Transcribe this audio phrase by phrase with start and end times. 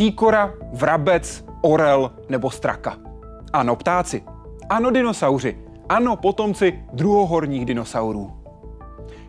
[0.00, 2.96] Síkora, vrabec, orel nebo straka.
[3.52, 4.22] Ano, ptáci.
[4.68, 5.56] Ano, dinosauři.
[5.88, 8.32] Ano, potomci druhohorních dinosaurů.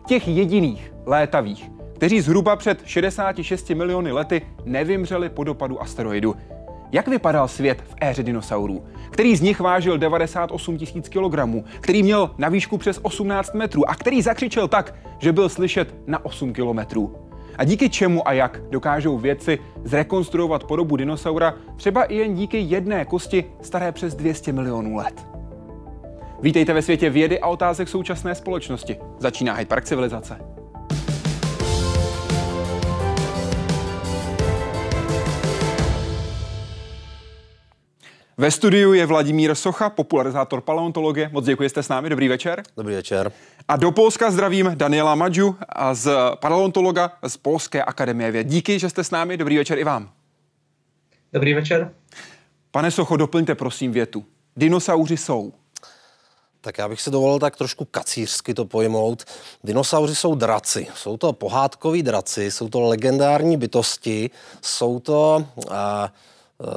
[0.06, 6.36] Těch jediných létavých, kteří zhruba před 66 miliony lety nevymřeli po dopadu asteroidu.
[6.92, 8.84] Jak vypadal svět v éře dinosaurů?
[9.10, 13.94] Který z nich vážil 98 tisíc kilogramů, který měl na výšku přes 18 metrů a
[13.94, 17.31] který zakřičel tak, že byl slyšet na 8 kilometrů?
[17.58, 23.04] A díky čemu a jak dokážou vědci zrekonstruovat podobu dinosaura třeba i jen díky jedné
[23.04, 25.26] kosti staré přes 200 milionů let?
[26.42, 28.96] Vítejte ve světě vědy a otázek současné společnosti.
[29.18, 30.61] Začíná Hyde Park civilizace.
[38.42, 41.30] Ve studiu je Vladimír Socha, popularizátor paleontologie.
[41.32, 42.10] Moc děkuji, jste s námi.
[42.10, 42.62] Dobrý večer.
[42.76, 43.32] Dobrý večer.
[43.68, 48.46] A do Polska zdravím Daniela Madžu a z paleontologa z Polské akademie věd.
[48.46, 49.36] Díky, že jste s námi.
[49.36, 50.10] Dobrý večer i vám.
[51.32, 51.92] Dobrý večer.
[52.70, 54.24] Pane Socho, doplňte prosím větu.
[54.56, 55.52] Dinosauři jsou.
[56.60, 59.24] Tak já bych si dovolil tak trošku kacířsky to pojmout.
[59.64, 60.86] Dinosauři jsou draci.
[60.94, 64.30] Jsou to pohádkoví draci, jsou to legendární bytosti,
[64.62, 65.74] jsou to uh,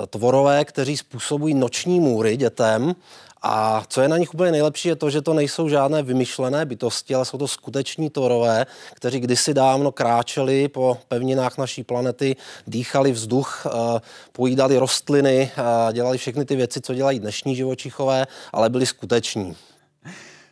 [0.09, 2.95] tvorové, kteří způsobují noční můry dětem
[3.41, 7.16] a co je na nich úplně nejlepší, je to, že to nejsou žádné vymyšlené bytosti,
[7.16, 12.36] ale jsou to skuteční tvorové, kteří kdysi dávno kráčeli po pevninách naší planety,
[12.67, 13.67] dýchali vzduch,
[14.31, 15.52] pojídali rostliny,
[15.91, 19.56] dělali všechny ty věci, co dělají dnešní živočichové, ale byli skuteční.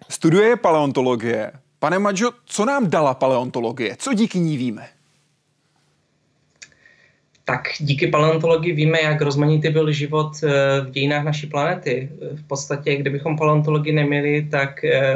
[0.09, 1.51] Studuje paleontologie.
[1.79, 3.95] Pane Maďo, co nám dala paleontologie?
[3.99, 4.87] Co díky ní víme?
[7.45, 12.09] Tak díky paleontologii víme, jak rozmanitý byl život eh, v dějinách naší planety.
[12.35, 15.15] V podstatě, kdybychom paleontologii neměli, tak eh,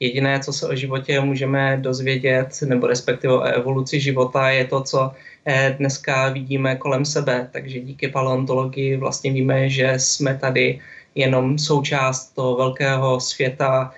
[0.00, 5.10] jediné, co se o životě můžeme dozvědět, nebo respektive o evoluci života, je to, co
[5.44, 7.48] eh, dneska vidíme kolem sebe.
[7.52, 10.80] Takže díky paleontologii vlastně víme, že jsme tady
[11.14, 13.92] jenom součást toho velkého světa,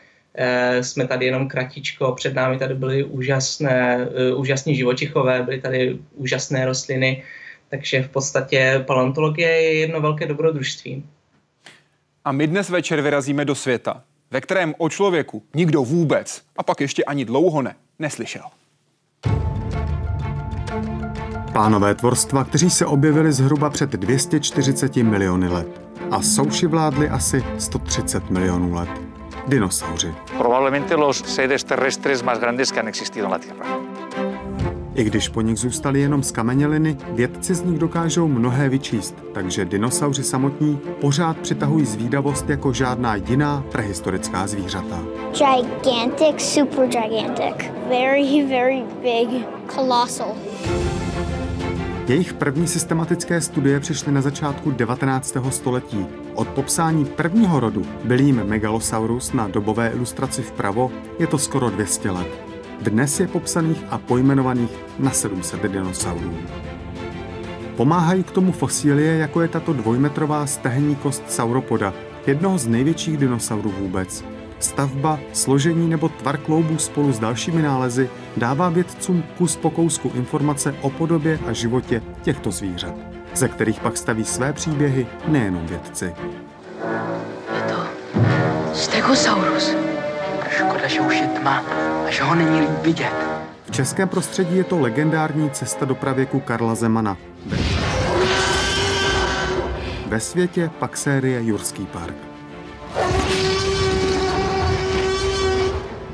[0.80, 7.22] jsme tady jenom kratičko, před námi tady byly úžasné, úžasní živočichové, byly tady úžasné rostliny,
[7.74, 11.04] takže v podstatě paleontologie je jedno velké dobrodružství.
[12.24, 16.80] A my dnes večer vyrazíme do světa, ve kterém o člověku nikdo vůbec, a pak
[16.80, 18.42] ještě ani dlouho ne, neslyšel.
[21.52, 25.80] Pánové tvorstva, kteří se objevili zhruba před 240 miliony let
[26.10, 28.90] a souši vládli asi 130 milionů let.
[29.46, 30.14] Dinosauři.
[30.38, 33.66] Probablemente los seres terrestres más grandes que han existido en la Tierra.
[34.94, 40.24] I když po nich zůstaly jenom skameněliny, vědci z nich dokážou mnohé vyčíst, takže dinosauři
[40.24, 45.04] samotní pořád přitahují zvídavost jako žádná jiná prehistorická zvířata.
[45.32, 47.70] Gigantic, super gigantic.
[47.88, 49.46] Very, very big.
[49.68, 50.34] Colossal.
[52.08, 55.36] Jejich první systematické studie přišly na začátku 19.
[55.50, 56.06] století.
[56.34, 62.10] Od popsání prvního rodu, byl jim Megalosaurus na dobové ilustraci vpravo, je to skoro 200
[62.10, 62.53] let.
[62.80, 66.34] Dnes je popsaných a pojmenovaných na 700 dinosaurů.
[67.76, 71.94] Pomáhají k tomu fosílie, jako je tato dvojmetrová stehenní kost sauropoda,
[72.26, 74.24] jednoho z největších dinosaurů vůbec.
[74.58, 80.74] Stavba, složení nebo tvar kloubů spolu s dalšími nálezy dává vědcům kus po kousku informace
[80.80, 82.94] o podobě a životě těchto zvířat,
[83.34, 86.14] ze kterých pak staví své příběhy nejenom vědci.
[87.54, 87.86] Je to
[88.74, 89.74] Stegosaurus.
[90.50, 91.64] Škoda, že už je tma
[92.06, 93.12] a že ho není líp vidět.
[93.66, 97.16] V českém prostředí je to legendární cesta do pravěku Karla Zemana.
[100.06, 102.14] Ve světě pak série Jurský park.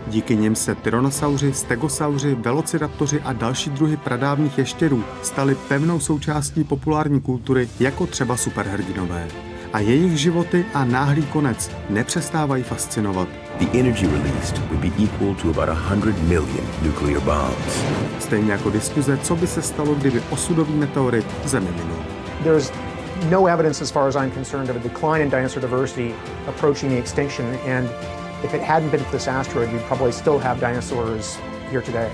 [0.06, 7.21] Díky nim se tyrannosauři, stegosauři, velociraptoři a další druhy pradávních ještěrů stali pevnou součástí populární
[7.21, 9.28] kultury jako třeba superhrdinové.
[9.72, 13.28] A jejich životy a náhlý konec nepřestávají fascinovat
[13.59, 17.84] the energy released would be equal to about 100 million nuclear bombs.
[18.19, 22.05] Stejně jako diskuze, co by se stalo, kdyby osudový meteorit Zemi minul.
[22.43, 22.72] There's
[23.31, 26.15] no evidence as far as I'm concerned of a decline in dinosaur diversity
[26.49, 27.91] approaching the extinction and
[28.45, 31.39] if it hadn't been for this asteroid, we'd probably still have dinosaurs
[31.71, 32.11] here today.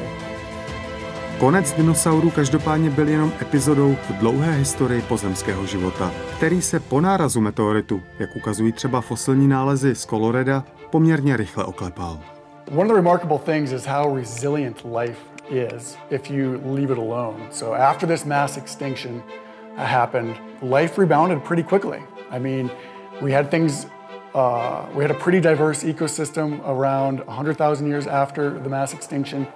[1.40, 7.40] Konec dinosaurů každopádně byl jenom epizodou v dlouhé historii pozemského života, který se po nárazu
[7.40, 12.18] meteoritu, jak ukazují třeba fosilní nálezy z Coloreda, poměrně rychle oklepal.
[12.70, 15.18] One of the remarkable things is how resilient life
[15.50, 17.36] is if you leave it alone.
[17.50, 19.22] So after this mass extinction
[19.76, 21.98] happened, life rebounded pretty quickly.
[22.36, 22.70] I mean,
[23.22, 23.86] we had things
[24.34, 29.46] Uh, we had a pretty diverse ecosystem around 100,000 years after the mass extinction.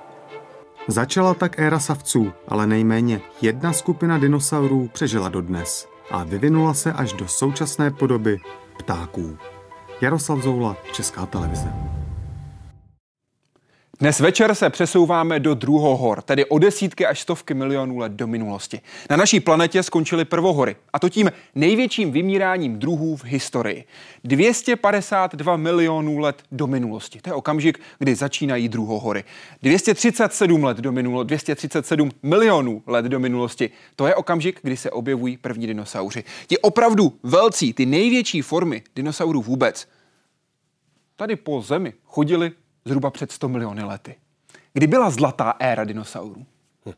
[0.90, 7.12] Začala tak éra savců, ale nejméně jedna skupina dinosaurů přežila dodnes a vyvinula se až
[7.12, 8.40] do současné podoby
[8.78, 9.38] ptáků.
[10.00, 11.99] Jaroslav Zoula, Česká televize.
[14.00, 18.80] Dnes večer se přesouváme do druhohor, tedy o desítky až stovky milionů let do minulosti.
[19.10, 23.84] Na naší planetě skončily prvohory, a to tím největším vymíráním druhů v historii.
[24.24, 27.20] 252 milionů let do minulosti.
[27.22, 29.24] To je okamžik, kdy začínají druhohory.
[29.62, 33.70] 237 let do minulosti, 237 milionů let do minulosti.
[33.96, 36.24] To je okamžik, kdy se objevují první dinosauři.
[36.46, 39.88] Ti opravdu velcí, ty největší formy dinosaurů vůbec,
[41.16, 42.52] tady po Zemi chodili
[42.84, 44.16] zhruba před 100 miliony lety.
[44.72, 46.46] Kdy byla zlatá éra dinosaurů?
[46.86, 46.92] Hm.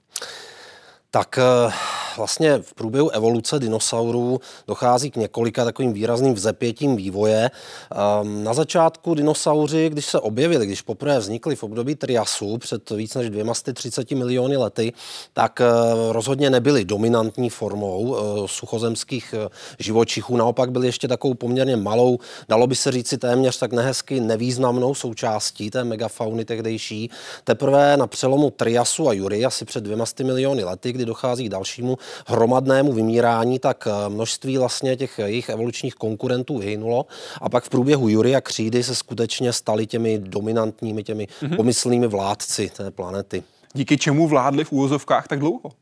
[1.11, 1.73] Tak eh,
[2.17, 7.51] vlastně v průběhu evoluce dinosaurů dochází k několika takovým výrazným vzepětím vývoje.
[7.91, 13.15] Ehm, na začátku dinosauři, když se objevili, když poprvé vznikli v období Triasu před víc
[13.15, 14.93] než 230 miliony lety,
[15.33, 15.65] tak eh,
[16.13, 19.49] rozhodně nebyli dominantní formou eh, suchozemských eh,
[19.79, 20.37] živočichů.
[20.37, 22.19] Naopak byli ještě takovou poměrně malou,
[22.49, 27.11] dalo by se říci téměř tak nehezky nevýznamnou součástí té megafauny tehdejší.
[27.45, 31.99] Teprve na přelomu Triasu a Jury, asi před 200 miliony lety, kdy dochází k dalšímu
[32.27, 37.07] hromadnému vymírání, tak eh, množství vlastně těch jejich evolučních konkurentů vyhynulo
[37.41, 41.57] a pak v průběhu Jury a Křídy se skutečně stali těmi dominantními, těmi mm-hmm.
[41.57, 43.43] pomyslnými vládci té planety.
[43.75, 45.73] Díky čemu vládli v úvozovkách tak dlouho?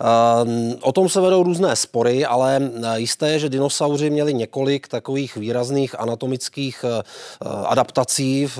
[0.00, 4.88] Ehm, o tom se vedou různé spory, ale eh, jisté je, že dinosauři měli několik
[4.88, 8.58] takových výrazných anatomických eh, eh, adaptací v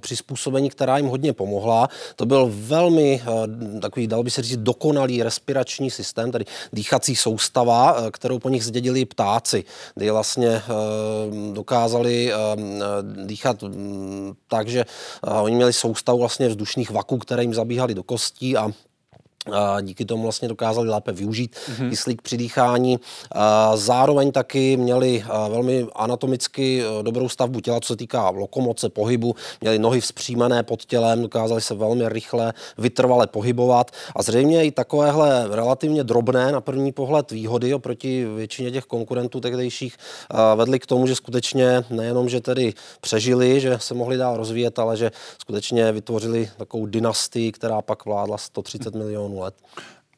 [0.00, 1.88] přizpůsobení, která jim hodně pomohla.
[2.16, 3.22] To byl velmi
[3.80, 9.04] takový, dal by se říct, dokonalý respirační systém, tedy dýchací soustava, kterou po nich zdědili
[9.04, 9.64] ptáci,
[9.94, 10.62] kdy vlastně
[11.52, 12.32] dokázali
[13.24, 14.84] dýchat mm, tak, že
[15.42, 18.70] oni měli soustavu vlastně vzdušných vaků, které jim zabíhaly do kostí a
[19.52, 21.90] a díky tomu vlastně dokázali lépe využít mm-hmm.
[21.90, 22.98] kyslík při dýchání.
[23.32, 29.34] A zároveň taky měli velmi anatomicky e, dobrou stavbu těla, co se týká lokomoce, pohybu.
[29.60, 33.90] Měli nohy vzpřímené pod tělem, dokázali se velmi rychle, vytrvale pohybovat.
[34.16, 39.96] A zřejmě i takovéhle relativně drobné na první pohled výhody oproti většině těch konkurentů tehdejších
[40.56, 44.96] vedly k tomu, že skutečně nejenom, že tedy přežili, že se mohli dál rozvíjet, ale
[44.96, 49.54] že skutečně vytvořili takovou dynastii, která pak vládla 130 milionů let.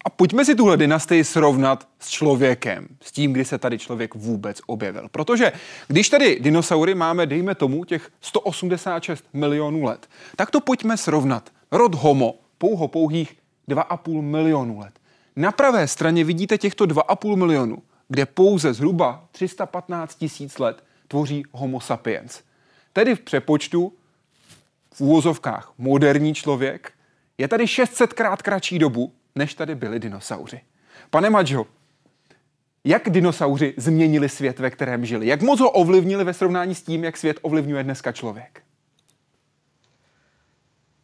[0.04, 4.60] A pojďme si tuhle dynastii srovnat s člověkem, s tím, kdy se tady člověk vůbec
[4.66, 5.08] objevil.
[5.10, 5.52] Protože
[5.88, 11.50] když tady dinosaury máme, dejme tomu, těch 186 milionů let, tak to pojďme srovnat.
[11.72, 13.36] Rod Homo, pouho pouhých
[13.68, 14.92] 2,5 milionů let.
[15.36, 21.80] Na pravé straně vidíte těchto 2,5 milionů, kde pouze zhruba 315 tisíc let tvoří Homo
[21.80, 22.40] sapiens.
[22.92, 23.92] Tedy v přepočtu
[24.94, 26.92] v úvozovkách moderní člověk
[27.40, 30.60] je tady 600 krát kratší dobu, než tady byli dinosauři.
[31.10, 31.66] Pane Maďo,
[32.84, 35.26] jak dinosauři změnili svět, ve kterém žili?
[35.26, 38.60] Jak moc ho ovlivnili ve srovnání s tím, jak svět ovlivňuje dneska člověk?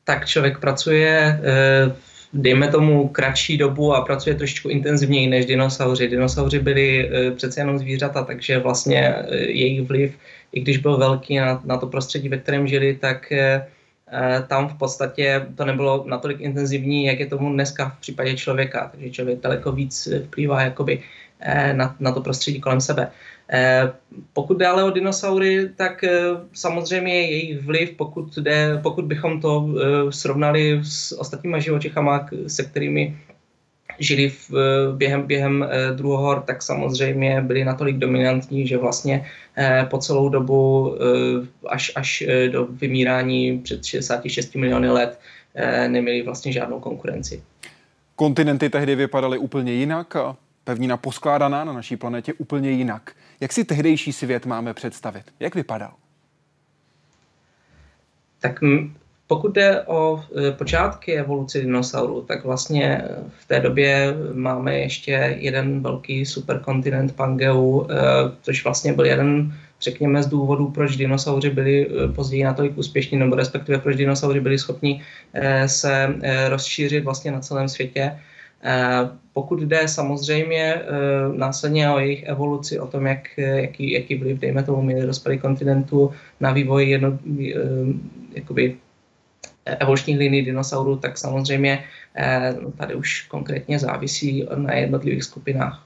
[0.04, 1.96] Tak člověk pracuje, eh,
[2.32, 6.08] dejme tomu, kratší dobu a pracuje trošičku intenzivněji než dinosauři.
[6.08, 10.14] Dinosauři byli eh, přece jenom zvířata, takže vlastně eh, jejich vliv,
[10.52, 13.32] i když byl velký na, na to prostředí, ve kterém žili, tak
[14.46, 18.88] tam v podstatě to nebylo natolik intenzivní, jak je tomu dneska v případě člověka.
[18.92, 21.02] Takže člověk daleko víc vplývá jakoby
[21.40, 23.10] eh, na, na to prostředí kolem sebe.
[23.50, 23.92] Eh,
[24.32, 26.04] pokud jde ale o dinosaury, tak
[26.52, 29.68] samozřejmě jejich vliv, pokud, jde, pokud bychom to
[30.10, 33.16] srovnali s ostatními živočichama, se kterými
[33.98, 34.50] žili v,
[34.96, 39.26] během, během eh, druhohor, tak samozřejmě byli natolik dominantní, že vlastně
[39.56, 45.20] eh, po celou dobu eh, až, až do vymírání před 66 miliony let
[45.88, 47.42] neměli vlastně žádnou konkurenci.
[48.16, 53.12] Kontinenty tehdy vypadaly úplně jinak a pevnina poskládaná na naší planetě úplně jinak.
[53.40, 55.24] Jak si tehdejší svět máme představit?
[55.40, 55.92] Jak vypadal?
[58.40, 58.60] Tak
[59.26, 63.02] pokud jde o e, počátky evoluce dinosaurů, tak vlastně
[63.38, 67.94] v té době máme ještě jeden velký superkontinent Pangeu, e,
[68.42, 73.36] což vlastně byl jeden, řekněme, z důvodů, proč dinosauři byli e, později natolik úspěšní, nebo
[73.36, 75.02] respektive proč dinosauři byli schopni
[75.66, 76.14] se
[76.48, 78.18] rozšířit vlastně na celém světě.
[79.32, 80.82] Pokud jde samozřejmě
[81.36, 86.12] následně o jejich evoluci, o tom, jak, jaký, jaký vliv, dejme tomu, měli rozpady kontinentu
[86.40, 87.18] na vývoj jedno,
[88.34, 88.76] jakoby
[89.66, 91.84] evolučních liní dinosaurů, tak samozřejmě
[92.16, 95.82] eh, tady už konkrétně závisí na jednotlivých skupinách.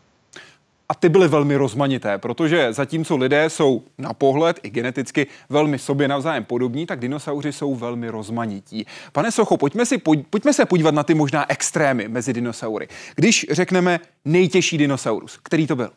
[0.89, 6.09] a ty byly velmi rozmanité, protože zatímco lidé jsou na pohled i geneticky velmi sobě
[6.09, 8.87] navzájem podobní, tak dinosauři jsou velmi rozmanití.
[9.13, 9.99] Pane Socho, pojďme, si,
[10.31, 12.89] pojďme se podívat na ty možná extrémy mezi dinosaury.
[13.15, 15.91] Když řekneme nejtěžší dinosaurus, který to byl?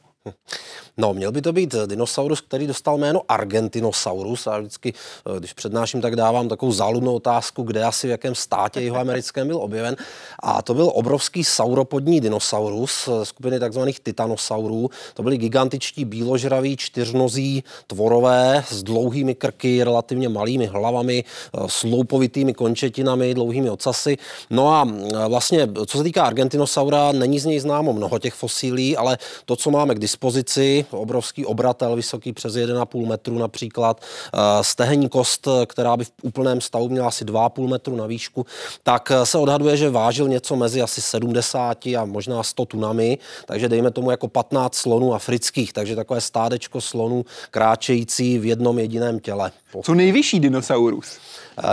[0.97, 4.93] No, měl by to být dinosaurus, který dostal jméno Argentinosaurus a vždycky,
[5.35, 9.47] eh, když přednáším, tak dávám takovou záludnou otázku, kde asi v jakém státě jeho americkém
[9.47, 9.95] byl objeven.
[10.39, 14.89] A to byl obrovský sauropodní dinosaurus skupiny takzvaných titanosaurů.
[15.13, 23.33] To byli gigantičtí bíložraví čtyřnozí tvorové s dlouhými krky, relativně malými hlavami, eh, sloupovitými končetinami,
[23.33, 24.17] dlouhými ocasy.
[24.49, 28.97] No a eh, vlastně, co se týká Argentinosaura, není z něj známo mnoho těch fosílí,
[28.97, 35.09] ale to, co máme k dispozici, obrovský obratel, vysoký přes 1,5 metru například, eh, stehenní
[35.09, 38.45] kost, která by v úplném stavu měla asi 2,5 metru na výšku,
[38.83, 43.69] tak eh, se odhaduje, že vážil něco mezi asi 70 a možná 100 tunami, takže
[43.69, 49.51] dejme tomu jako 15 slonů afrických, takže takové stádečko slonů kráčející v jednom jediném těle.
[49.81, 51.17] Co nejvyšší dinosaurus?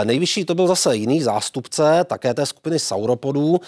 [0.03, 3.59] Nejvyšší to byl zase jiný zástupce, také té skupiny sauropodů.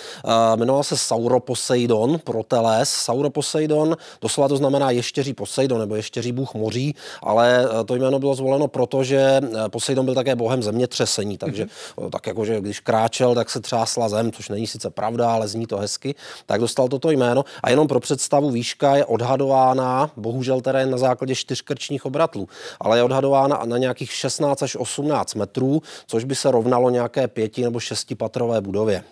[0.55, 2.89] Jmenoval se Sauroposeidon, proteles.
[2.89, 8.35] Sauroposeidon, doslova to znamená ještěří Poseidon nebo ještěří bůh moří, ale eh, to jméno bylo
[8.35, 9.41] zvoleno proto, že
[9.71, 12.09] Poseidon byl také bohem zemětřesení, takže mm-hmm.
[12.09, 15.65] tak jako, že když kráčel, tak se třásla zem, což není sice pravda, ale zní
[15.65, 16.15] to hezky,
[16.45, 17.45] tak dostal toto jméno.
[17.63, 22.47] A jenom pro představu výška je odhadována, bohužel teda jen na základě čtyřkrčních obratlů,
[22.79, 27.63] ale je odhadována na nějakých 16 až 18 metrů, což by se rovnalo nějaké pěti
[27.63, 29.03] nebo šestipatrové budově.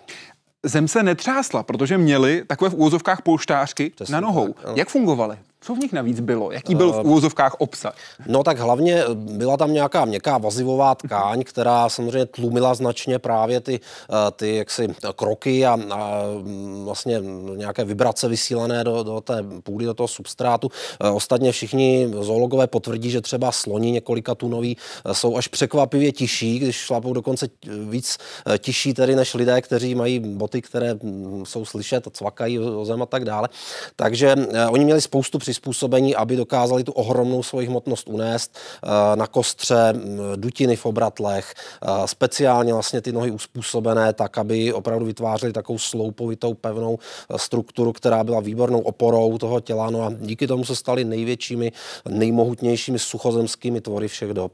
[0.62, 4.52] Zem se netřásla, protože měli takové v úvozovkách polštářky Přesně na nohou.
[4.52, 5.38] Tak, Jak fungovaly?
[5.62, 6.52] Co v nich navíc bylo?
[6.52, 7.94] Jaký byl v eh, úvozovkách obsah?
[8.26, 13.60] No tak hlavně eh, byla tam nějaká měkká vazivová tkáň, která samozřejmě tlumila značně právě
[13.60, 17.20] ty, eh, ty jaksi kroky a, a mm, vlastně
[17.56, 20.68] nějaké vibrace vysílané do, do té půdy, do toho substrátu.
[21.12, 24.76] Ostatně všichni zoologové potvrdí, že třeba sloni několika tunoví
[25.12, 27.48] jsou až překvapivě tiší, když šlapou dokonce
[27.88, 28.18] víc
[28.58, 33.02] tiší tedy než lidé, kteří mají boty, které mm, jsou slyšet a cvakají o zem
[33.02, 33.48] a tak dále.
[33.96, 34.36] Takže
[34.70, 39.94] oni měli spoustu přizpůsobení, aby dokázali tu ohromnou svoji hmotnost unést eh, na kostře,
[40.36, 46.54] dutiny v obratlech, eh, speciálně vlastně ty nohy uspůsobené tak, aby opravdu vytvářely takovou sloupovitou
[46.54, 49.90] pevnou eh, strukturu, která byla výbornou oporou toho těla.
[49.90, 51.72] No a díky tomu se stali největšími,
[52.08, 54.52] nejmohutnějšími suchozemskými tvory všech dob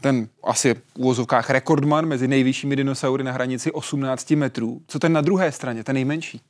[0.00, 4.80] ten asi v úvozovkách rekordman mezi nejvyššími dinosaury na hranici 18 metrů.
[4.86, 6.40] Co ten na druhé straně, ten nejmenší?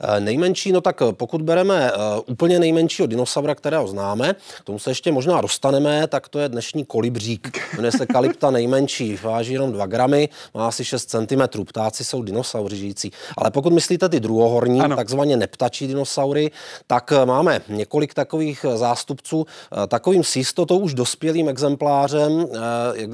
[0.00, 4.78] Eh, nejmenší, no tak eh, pokud bereme eh, úplně nejmenšího dinosaura, kterého známe, k tomu
[4.78, 7.58] se ještě možná dostaneme, tak to je dnešní kolibřík.
[7.76, 11.64] Jmenuje se Kalypta nejmenší, váží jenom 2 gramy, má asi 6 cm.
[11.64, 13.12] Ptáci jsou dinosauři žijící.
[13.36, 14.96] Ale pokud myslíte ty druhohorní, ano.
[14.96, 16.50] takzvaně neptačí dinosaury,
[16.86, 19.46] tak máme několik takových zástupců.
[19.88, 22.46] Takovým s jistotou už dospělým exemplářem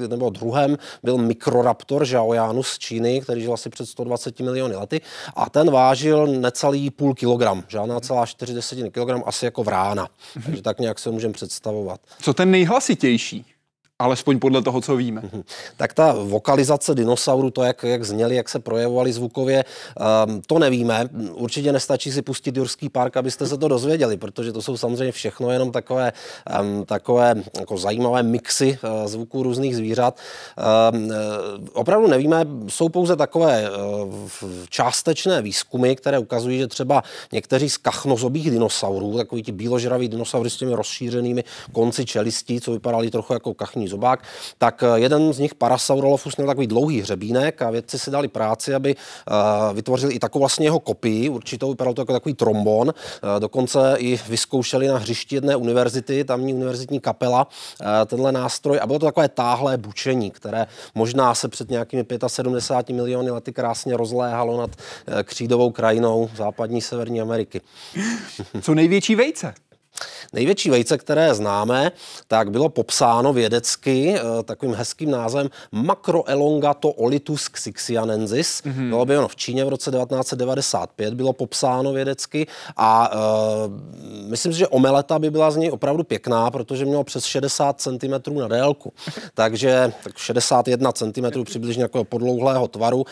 [0.07, 5.01] nebo druhem byl Mikroraptor Zhaoyanus z Číny, který žil asi před 120 miliony lety
[5.35, 10.07] a ten vážil necelý půl kilogram, žádná celá čtyři desetiny kilogram, asi jako vrána.
[10.45, 12.01] Takže tak nějak se můžeme představovat.
[12.21, 13.45] Co ten nejhlasitější?
[13.99, 15.21] Alespoň podle toho, co víme.
[15.21, 15.43] Mhm.
[15.77, 19.65] Tak ta vokalizace dinosaurů, to, jak, jak zněli, jak se projevovali zvukově,
[20.27, 21.09] um, to nevíme.
[21.33, 25.51] Určitě nestačí si pustit Jurský park, abyste se to dozvěděli, protože to jsou samozřejmě všechno
[25.51, 26.13] jenom takové,
[26.61, 30.19] um, takové jako zajímavé mixy uh, zvuků různých zvířat.
[30.93, 31.11] Um,
[31.73, 34.29] opravdu nevíme, jsou pouze takové uh,
[34.69, 40.57] částečné výzkumy, které ukazují, že třeba někteří z kachnozobých dinosaurů, takový ti bíložraví dinosaury s
[40.57, 44.23] těmi rozšířenými konci čelistí, co vypadali trochu jako kachní zobák,
[44.57, 48.75] tak eh, jeden z nich, Parasaurolophus, měl takový dlouhý hřebínek a vědci si dali práci,
[48.75, 52.87] aby uh, vytvořili i takovou vlastně jeho kopii, určitou, vypadal to jako takový trombon.
[52.87, 57.47] Uh, dokonce i vyzkoušeli na hřišti jedné univerzity, tamní univerzitní kapela,
[58.05, 63.31] tenhle nástroj a bylo to takové táhlé bučení, které možná se před nějakými 75 miliony
[63.31, 64.71] lety krásně rozléhalo nad
[65.23, 67.61] křídovou krajinou západní Severní Ameriky.
[68.61, 69.53] Co největší vejce?
[70.33, 71.91] Největší vejce, které známe,
[72.27, 78.61] tak bylo popsáno vědecky eh, takovým hezkým názvem Macroelongato olitus xixianensis.
[78.63, 78.89] Mm-hmm.
[78.89, 83.73] Bylo objeveno v Číně v roce 1995, bylo popsáno vědecky a uh,
[84.29, 88.39] myslím si, že omeleta by byla z něj opravdu pěkná, protože mělo přes 60 cm
[88.39, 88.93] na délku.
[89.33, 93.05] Takže tak 61 cm přibližně jako podlouhlého tvaru.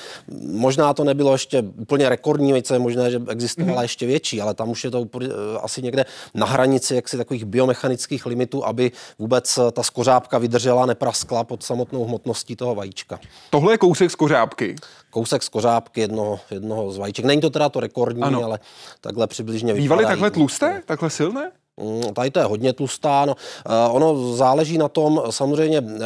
[0.51, 3.82] Možná to nebylo ještě úplně rekordní vejce, možná, že existovala mm-hmm.
[3.82, 7.46] ještě větší, ale tam už je to úplně, uh, asi někde na hranici jaksi takových
[7.46, 13.20] biomechanických limitů, aby vůbec ta skořápka vydržela, nepraskla pod samotnou hmotností toho vajíčka.
[13.50, 14.75] Tohle je kousek skořápky.
[15.10, 17.25] Kousek skořápky jednoho, jednoho z vajíček.
[17.25, 18.44] Není to teda to rekordní, ano.
[18.44, 18.60] ale
[19.01, 21.51] takhle přibližně Bývaly takhle tlusté, takhle silné?
[21.82, 23.25] Mm, tady to je hodně tlustá.
[23.25, 26.01] No, eh, ono záleží na tom, samozřejmě eh,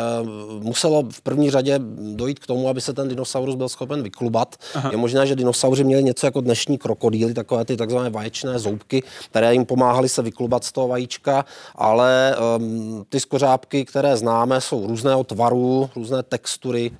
[0.60, 1.80] muselo v první řadě
[2.16, 4.56] dojít k tomu, aby se ten dinosaurus byl schopen vyklubat.
[4.76, 4.90] Aha.
[4.92, 9.54] Je možné, že dinosauři měli něco jako dnešní krokodýly, takové ty takzvané vaječné zoubky, které
[9.54, 11.46] jim pomáhaly se vyklubat z toho vajíčka,
[11.76, 16.92] ale um, ty skořápky, které známe, jsou různého tvaru, různé textury,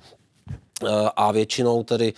[1.16, 2.12] a většinou tedy,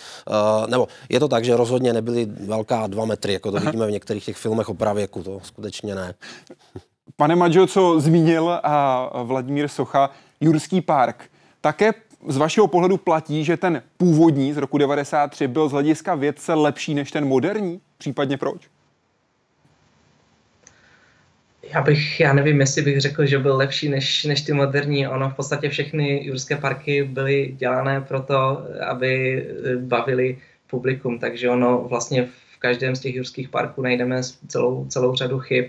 [0.66, 4.24] nebo je to tak, že rozhodně nebyly velká dva metry, jako to vidíme v některých
[4.24, 6.14] těch filmech o pravěku, to skutečně ne.
[7.16, 11.92] Pane Maďo, co zmínil a Vladimír Socha, Jurský park, také
[12.28, 16.94] z vašeho pohledu platí, že ten původní z roku 93 byl z hlediska vědce lepší
[16.94, 17.80] než ten moderní?
[17.98, 18.68] Případně proč?
[21.62, 25.08] Já bych, já nevím, jestli bych řekl, že byl lepší než, než ty moderní.
[25.08, 29.46] Ono v podstatě všechny jurské parky byly dělané proto, aby
[29.78, 35.38] bavili publikum, takže ono vlastně v každém z těch jurských parků najdeme celou, celou řadu
[35.38, 35.64] chyb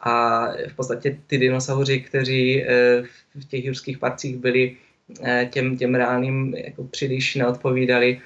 [0.00, 3.02] a v podstatě ty dinosauři, kteří eh,
[3.34, 4.76] v těch jurských parcích byli
[5.22, 8.20] eh, těm, těm reálným jako příliš neodpovídali.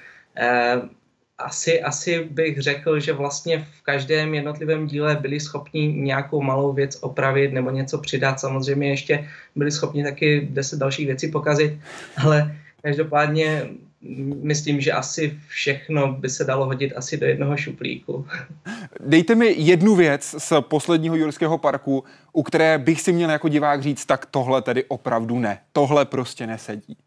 [1.37, 6.97] Asi, asi bych řekl, že vlastně v každém jednotlivém díle byli schopni nějakou malou věc
[7.01, 8.39] opravit nebo něco přidat.
[8.39, 11.77] Samozřejmě ještě byli schopni taky deset dalších věcí pokazit,
[12.17, 13.69] ale každopádně
[14.41, 18.27] myslím, že asi všechno by se dalo hodit asi do jednoho šuplíku.
[18.99, 23.81] Dejte mi jednu věc z posledního Jurského parku, u které bych si měl jako divák
[23.81, 25.59] říct, tak tohle tedy opravdu ne.
[25.71, 26.97] Tohle prostě nesedí.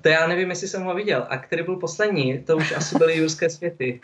[0.00, 1.26] To já nevím, jestli jsem ho viděl.
[1.28, 2.38] A který byl poslední?
[2.38, 4.00] To už asi byly Jurské světy.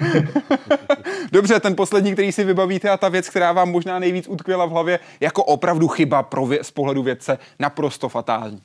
[1.33, 4.71] Dobře, ten poslední, který si vybavíte a ta věc, která vám možná nejvíc utkvěla v
[4.71, 8.63] hlavě, jako opravdu chyba pro vě- z pohledu vědce naprosto fatální.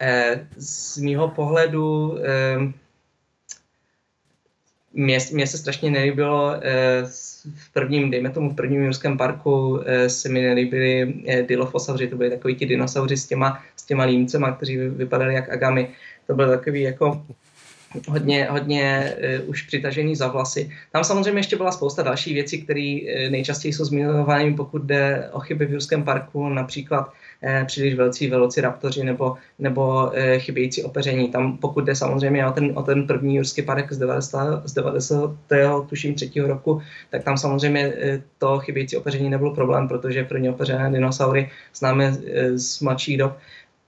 [0.00, 2.72] Eh, z mýho pohledu eh,
[4.96, 7.02] mě se strašně nelíbilo eh,
[7.54, 12.16] v prvním, dejme tomu v prvním Jurském parku eh, se mi nelíbili eh, dilofosauři, to
[12.16, 15.88] byly takový ti dinosauři s těma, s těma límcema, kteří vypadali jak agamy.
[16.26, 17.22] To byl takový jako
[18.08, 20.70] hodně, hodně uh, už přitažený za vlasy.
[20.92, 22.98] Tam samozřejmě ještě byla spousta dalších věcí, které
[23.30, 27.12] nejčastěji jsou zmiňovány, pokud jde o chyby v Jurském parku, například
[27.66, 31.28] příliš velcí velociraptoři nebo, nebo eh, chybějící opeření.
[31.28, 34.68] Tam pokud jde samozřejmě o ten, o ten první jurský park z 90.
[34.68, 35.30] Z 90.
[35.88, 40.90] tuším třetího roku, tak tam samozřejmě eh, to chybějící opeření nebyl problém, protože první opeřené
[40.90, 42.16] dinosaury známe
[42.54, 43.36] z mladších dob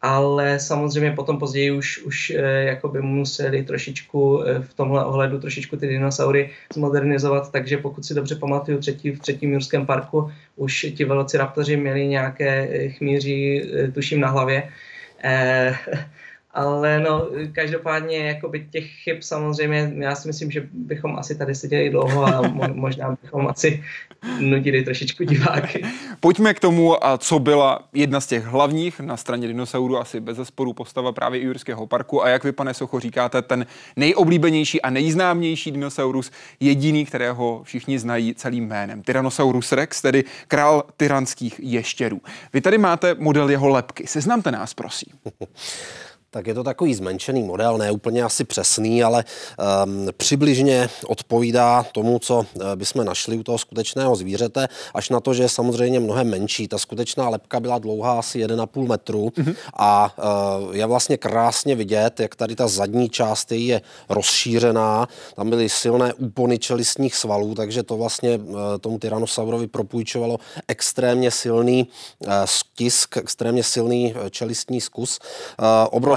[0.02, 5.76] ale samozřejmě potom později už, už eh, jakoby museli trošičku eh, v tomhle ohledu trošičku
[5.76, 11.04] ty dinosaury zmodernizovat, takže pokud si dobře pamatuju, třetí, v třetím Jurském parku už ti
[11.04, 13.62] velociraptoři měli nějaké eh, chmíří,
[13.94, 14.68] tuším, na hlavě.
[15.24, 15.74] Eh,
[16.59, 21.90] ale no, každopádně jakoby těch chyb samozřejmě, já si myslím, že bychom asi tady seděli
[21.90, 22.42] dlouho a
[22.73, 23.85] možná bychom asi
[24.40, 25.85] nudili trošičku diváky.
[26.21, 30.73] Pojďme k tomu, co byla jedna z těch hlavních na straně dinosaurů, asi bez zesporu
[30.73, 33.66] postava právě Jurského parku a jak vy, pane Socho, říkáte, ten
[33.97, 39.03] nejoblíbenější a nejznámější dinosaurus, jediný, kterého všichni znají celým jménem.
[39.03, 42.21] Tyrannosaurus rex, tedy král tyranských ještěrů.
[42.53, 44.07] Vy tady máte model jeho lepky.
[44.07, 45.12] Seznamte nás, prosím.
[46.30, 49.24] tak je to takový zmenšený model, ne úplně asi přesný, ale
[49.84, 55.34] um, přibližně odpovídá tomu, co uh, bychom našli u toho skutečného zvířete, až na to,
[55.34, 56.68] že je samozřejmě mnohem menší.
[56.68, 59.54] Ta skutečná lepka byla dlouhá asi 1,5 metru mm-hmm.
[59.74, 60.14] a
[60.66, 65.08] uh, je vlastně krásně vidět, jak tady ta zadní část je rozšířená.
[65.36, 70.38] Tam byly silné úpony čelistních svalů, takže to vlastně uh, tomu tyrannosaurovi propůjčovalo
[70.68, 71.88] extrémně silný
[72.18, 75.18] uh, stisk, extrémně silný uh, čelistní zkus.
[75.60, 75.66] Uh,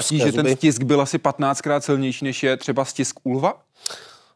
[0.02, 0.44] Platí, že zuby.
[0.44, 3.54] ten stisk byl asi 15krát silnější, než je třeba stisk u lva?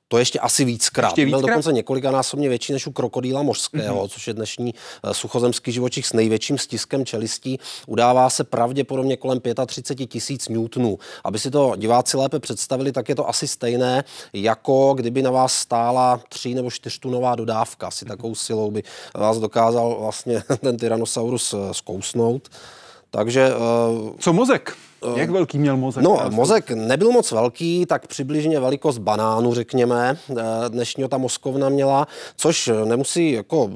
[0.07, 1.09] To ještě asi víckrát.
[1.09, 1.41] Ještě víckrát?
[1.41, 4.09] Byl dokonce několikanásobně větší než u krokodýla mořského, mm-hmm.
[4.09, 4.73] což je dnešní
[5.03, 7.59] eh, suchozemský živočich s největším stiskem čelistí.
[7.87, 10.97] Udává se pravděpodobně kolem 35 tisíc newtonů.
[11.23, 15.53] Aby si to diváci lépe představili, tak je to asi stejné, jako kdyby na vás
[15.53, 17.87] stála 3 nebo 4 tunová dodávka.
[17.87, 18.83] Asi takovou silou by
[19.15, 22.49] vás dokázal vlastně ten Tyrannosaurus eh, zkousnout.
[23.09, 23.49] Takže...
[23.55, 24.77] Uh, Co mozek?
[25.05, 26.03] Eh, Jak velký měl mozek?
[26.03, 30.17] No, mozek nebyl moc velký, tak přibližně velikost banánu, řekněme.
[30.31, 30.35] Eh,
[30.69, 33.71] dnešního ta mozkovna měla, což nemusí jako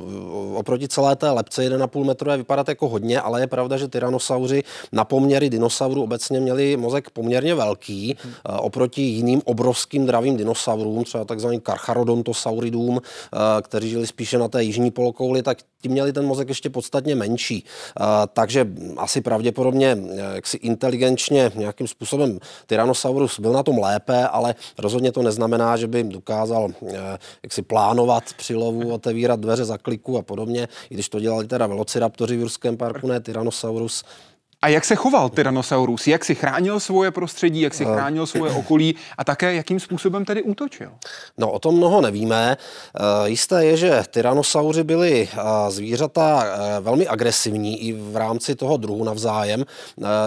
[0.56, 5.04] oproti celé té lepce 1,5 metrové vypadat jako hodně, ale je pravda, že tyranosauři na
[5.06, 8.18] poměry dinosaurů obecně měli mozek poměrně velký
[8.60, 13.02] oproti jiným obrovským dravým dinosaurům, třeba takzvaným karcharodontosauridům,
[13.62, 17.66] kteří žili spíše na té jižní polokouli, tak ti měli ten mozek ještě podstatně menší.
[18.34, 19.98] Takže asi pravděpodobně
[20.36, 26.04] jaksi inteligenčně nějakým způsobem Tyrannosaurus byl na tom lépe, ale rozhodně to neznamená, že by
[26.04, 26.70] dokázal
[27.44, 31.68] jaksi plánovat při lovu, otevírat dveře za kliku a podobně, i když to dělali teda
[31.68, 34.04] velociraptoři v Jurském parku, ne Tyrannosaurus.
[34.62, 36.08] A jak se choval Tyrannosaurus?
[36.08, 37.94] Jak si chránil svoje prostředí, jak si eh.
[37.94, 40.92] chránil svoje okolí a také jakým způsobem tedy útočil?
[41.38, 42.58] No o tom mnoho nevíme.
[43.26, 46.46] E, jisté je, že Tyrannosauři byli e, zvířata
[46.80, 49.66] velmi agresivní i v rámci toho druhu navzájem.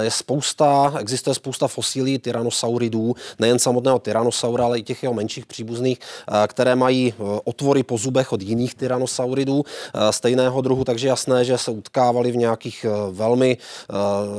[0.01, 5.99] Je spousta, existuje spousta fosílí Tyrannosauridů, nejen samotného Tyrannosaura, ale i těch jeho menších příbuzných,
[6.47, 7.15] které mají
[7.45, 9.65] otvory po zubech od jiných Tyrannosauridů
[10.11, 13.57] stejného druhu, takže jasné, že se utkávali v nějakých velmi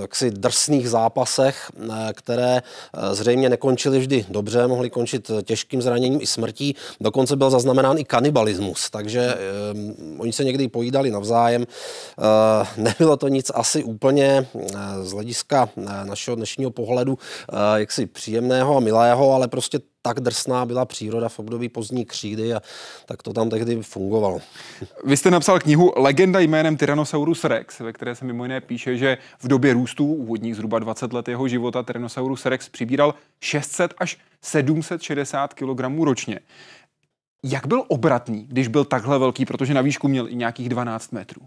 [0.01, 6.27] jaksi drsných zápasech, eh, které eh, zřejmě nekončily vždy dobře, mohly končit těžkým zraněním i
[6.27, 6.75] smrtí.
[7.01, 9.35] Dokonce byl zaznamenán i kanibalismus, takže
[10.17, 11.65] oni se někdy pojídali navzájem.
[12.77, 14.47] Nebylo to nic asi úplně
[15.01, 15.69] z hlediska
[16.03, 17.17] našeho dnešního pohledu
[17.75, 22.61] jaksi příjemného a milého, ale prostě tak drsná byla příroda v období pozdní křídy a
[23.05, 24.39] tak to tam tehdy fungovalo.
[25.05, 29.17] Vy jste napsal knihu Legenda jménem Tyrannosaurus rex, ve které se mimo jiné píše, že
[29.39, 35.53] v době růstu, úvodních zhruba 20 let jeho života, Tyrannosaurus rex přibíral 600 až 760
[35.53, 36.39] kg ročně.
[37.43, 41.41] Jak byl obratný, když byl takhle velký, protože na výšku měl i nějakých 12 metrů?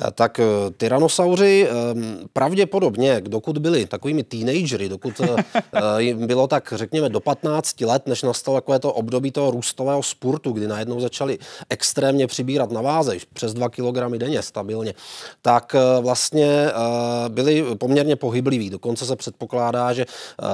[0.00, 0.44] Eh, tak eh,
[0.76, 5.62] tyranosauři ehm, pravděpodobně, dokud byli takovými teenagery, dokud eh,
[5.98, 10.52] jim bylo tak, řekněme, do 15 let, než nastalo takové to období toho růstového spurtu,
[10.52, 11.38] kdy najednou začali
[11.70, 14.94] extrémně přibírat na váze, přes 2 kg denně stabilně,
[15.42, 16.70] tak vlastně
[17.28, 18.70] byli poměrně pohybliví.
[18.70, 20.06] Dokonce se předpokládá, že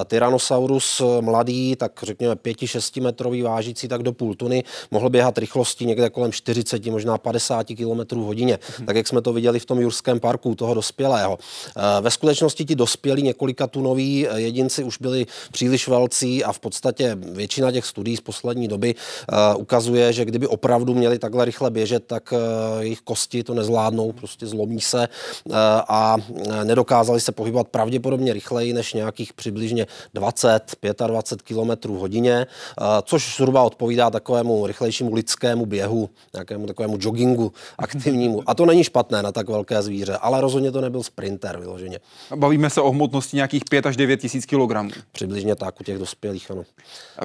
[0.04, 6.10] Tyrannosaurus mladý, tak řekněme 5-6 metrový vážící, tak do půl tuny, mohl běhat rychlostí někde
[6.10, 8.58] kolem 40, možná 50 km hodině.
[8.78, 8.86] Hmm.
[8.86, 11.38] Tak jak jsme to viděli v tom Jurském parku, toho dospělého.
[11.76, 16.58] Eh, ve skutečnosti ti dospělí několika tunoví eh, jedinci už byli příliš velcí a v
[16.58, 21.70] podstatě většina těch studií z poslední doby eh, ukazuje, že kdyby opravdu měli takhle rychle
[21.70, 22.34] běžet, tak
[22.80, 25.08] jejich kosti to nezvládnou, prostě zlomí se
[25.88, 26.16] a
[26.64, 32.46] nedokázali se pohybovat pravděpodobně rychleji než nějakých přibližně 20, 25 km hodině,
[33.04, 38.42] což zhruba odpovídá takovému rychlejšímu lidskému běhu, nějakému takovému joggingu aktivnímu.
[38.46, 41.98] A to není špatné na tak velké zvíře, ale rozhodně to nebyl sprinter vyloženě.
[42.36, 44.90] Bavíme se o hmotnosti nějakých 5 až 9 tisíc kilogramů.
[45.12, 46.64] Přibližně tak u těch dospělých, ano.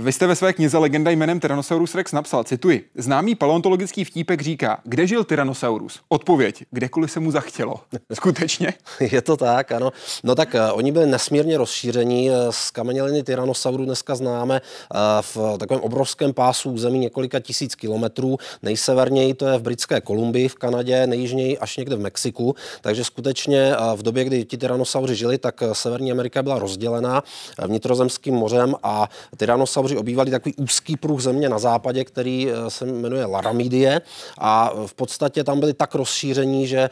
[0.01, 4.81] Vy jste ve své knize Legenda jménem Tyrannosaurus Rex napsal, cituji, známý paleontologický vtípek říká,
[4.83, 5.99] kde žil Tyrannosaurus?
[6.09, 7.75] Odpověď, kdekoliv se mu zachtělo.
[8.13, 8.73] Skutečně?
[8.99, 9.91] Je to tak, ano.
[10.23, 12.29] No tak uh, oni byli nesmírně rozšíření.
[12.29, 18.37] Eh, z kameněliny Tyrannosauru dneska známe uh, v takovém obrovském pásu území několika tisíc kilometrů.
[18.61, 22.55] Nejseverněji to je v Britské Kolumbii v Kanadě, nejjižněji až někde v Mexiku.
[22.81, 27.67] Takže skutečně v době, kdy ti tyrannosauři žili, tak eh, Severní Amerika byla rozdělená eh,
[27.67, 33.25] vnitrozemským mořem a tyrannosauři obývali takový úzký pruh země na západě, který eh, se jmenuje
[33.25, 34.01] Laramidie
[34.37, 36.89] a v podstatě tam byli tak rozšíření, že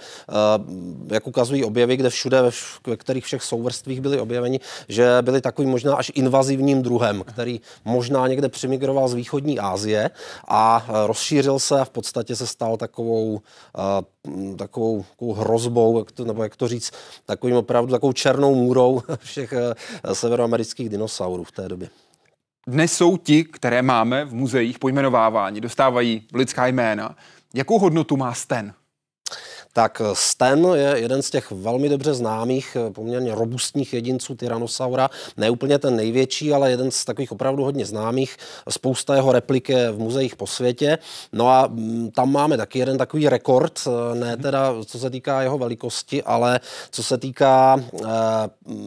[1.11, 2.41] jak ukazují objevy, kde všude,
[2.87, 8.27] ve kterých všech souvrstvích byli objeveni, že byli takovým možná až invazivním druhem, který možná
[8.27, 10.09] někde přimigroval z východní Asie
[10.47, 13.41] a rozšířil se a v podstatě se stal takovou
[14.57, 16.91] takovou, takovou hrozbou, jak to, nebo jak to říct,
[17.25, 21.89] takovým opravdu takovou černou můrou všech eh, severoamerických dinosaurů v té době.
[22.67, 27.15] Dnes jsou ti, které máme v muzeích pojmenovávání, dostávají lidská jména.
[27.53, 28.73] Jakou hodnotu má Sten?
[29.73, 35.09] Tak Sten je jeden z těch velmi dobře známých, eh, poměrně robustních jedinců Tyrannosaura.
[35.37, 38.37] Ne úplně ten největší, ale jeden z takových opravdu hodně známých.
[38.69, 40.97] Spousta jeho replik je v muzeích po světě.
[41.33, 45.41] No a mm, tam máme taky jeden takový rekord, eh, ne teda co se týká
[45.41, 46.59] jeho velikosti, ale
[46.91, 48.07] co se týká e,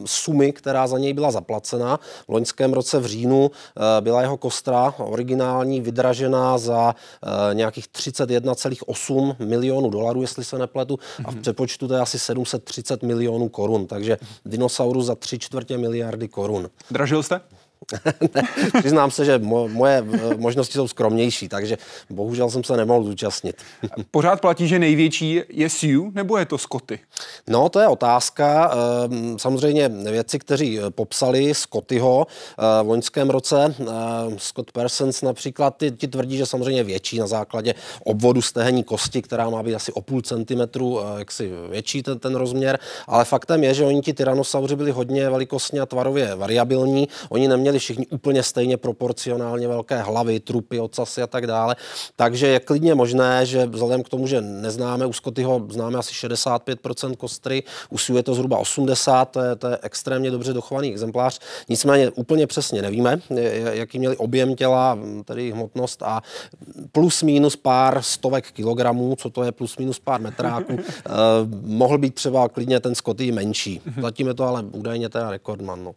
[0.05, 1.99] sumy, která za něj byla zaplacena.
[2.27, 6.95] V loňském roce v říjnu e, byla jeho kostra originální vydražená za
[7.51, 11.41] e, nějakých 31,8 milionů dolarů, jestli se nepletu nepletu, a v mhm.
[11.41, 16.69] přepočtu to je asi 730 milionů korun, takže dinosaurus za tři čtvrtě miliardy korun.
[16.91, 17.41] Dražil jste?
[18.35, 18.43] ne,
[18.79, 21.77] přiznám se, že mo- moje eh, možnosti jsou skromnější, takže
[22.09, 23.55] bohužel jsem se nemohl zúčastnit.
[24.11, 26.99] Pořád platí, že největší je Sioux, nebo je to Scotty?
[27.47, 28.71] No, to je otázka.
[29.05, 33.75] Ehm, samozřejmě věci, kteří eh, popsali Scottyho eh, v loňském roce,
[34.37, 39.49] Scott Persons například, ty, ty tvrdí, že samozřejmě větší na základě obvodu stehenní kosti, která
[39.49, 43.85] má být asi o půl centimetru jaksi větší ten, ten rozměr, ale faktem je, že
[43.85, 47.07] oni ti tyrannosauři byli hodně velikostně a tvarově variabilní.
[47.29, 51.75] Oni neměli neměli všichni úplně stejně proporcionálně velké hlavy, trupy, ocasy a tak dále.
[52.15, 57.15] Takže je klidně možné, že vzhledem k tomu, že neznáme u Scottyho, známe asi 65%
[57.15, 61.39] kostry, u Sue je to zhruba 80, to je, to je extrémně dobře dochovaný exemplář.
[61.69, 63.19] Nicméně úplně přesně nevíme,
[63.71, 66.21] jaký měli objem těla, tedy hmotnost a
[66.91, 71.11] plus minus pár stovek kilogramů, co to je plus minus pár metráků, eh,
[71.61, 73.81] mohl být třeba klidně ten Scotty menší.
[74.01, 75.83] Zatím je to ale údajně teda rekordman.
[75.83, 75.95] No.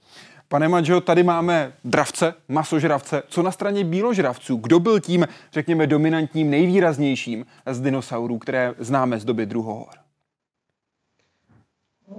[0.51, 3.23] Pane Maďo, tady máme dravce, masožravce.
[3.29, 4.57] Co na straně bíložravců?
[4.57, 9.89] Kdo byl tím, řekněme, dominantním, nejvýraznějším z dinosaurů, které známe z doby druhohor?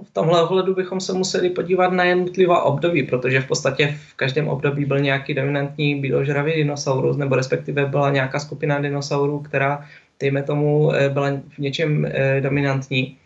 [0.02, 4.48] V tomhle ohledu bychom se museli podívat na jednotlivá období, protože v podstatě v každém
[4.48, 9.86] období byl nějaký dominantní bíložravý dinosaurus, nebo respektive byla nějaká skupina dinosaurů, která,
[10.20, 13.16] dejme tomu, eh, byla v něčem eh, dominantní.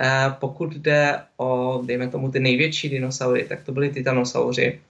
[0.00, 4.80] Eh, pokud jde o, dejme tomu, ty největší dinosaury, tak to byly titanosauři.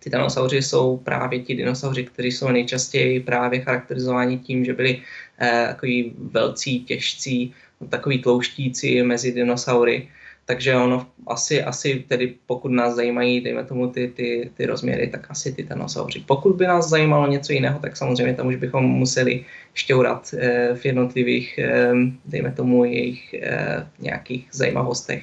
[0.00, 5.02] Titanosauři jsou právě ti dinosauři, kteří jsou nejčastěji právě charakterizováni tím, že byli
[5.40, 7.54] eh, takový velcí, těžcí,
[7.88, 10.08] takový tlouštíci mezi dinosaury.
[10.48, 15.30] Takže ono asi, asi tedy pokud nás zajímají, dejme tomu ty, ty, ty rozměry, tak
[15.30, 16.24] asi ty tenosauři.
[16.26, 20.84] Pokud by nás zajímalo něco jiného, tak samozřejmě tam už bychom museli šťourat eh, v
[20.84, 21.92] jednotlivých, eh,
[22.24, 25.22] dejme tomu, jejich eh, nějakých zajímavostech.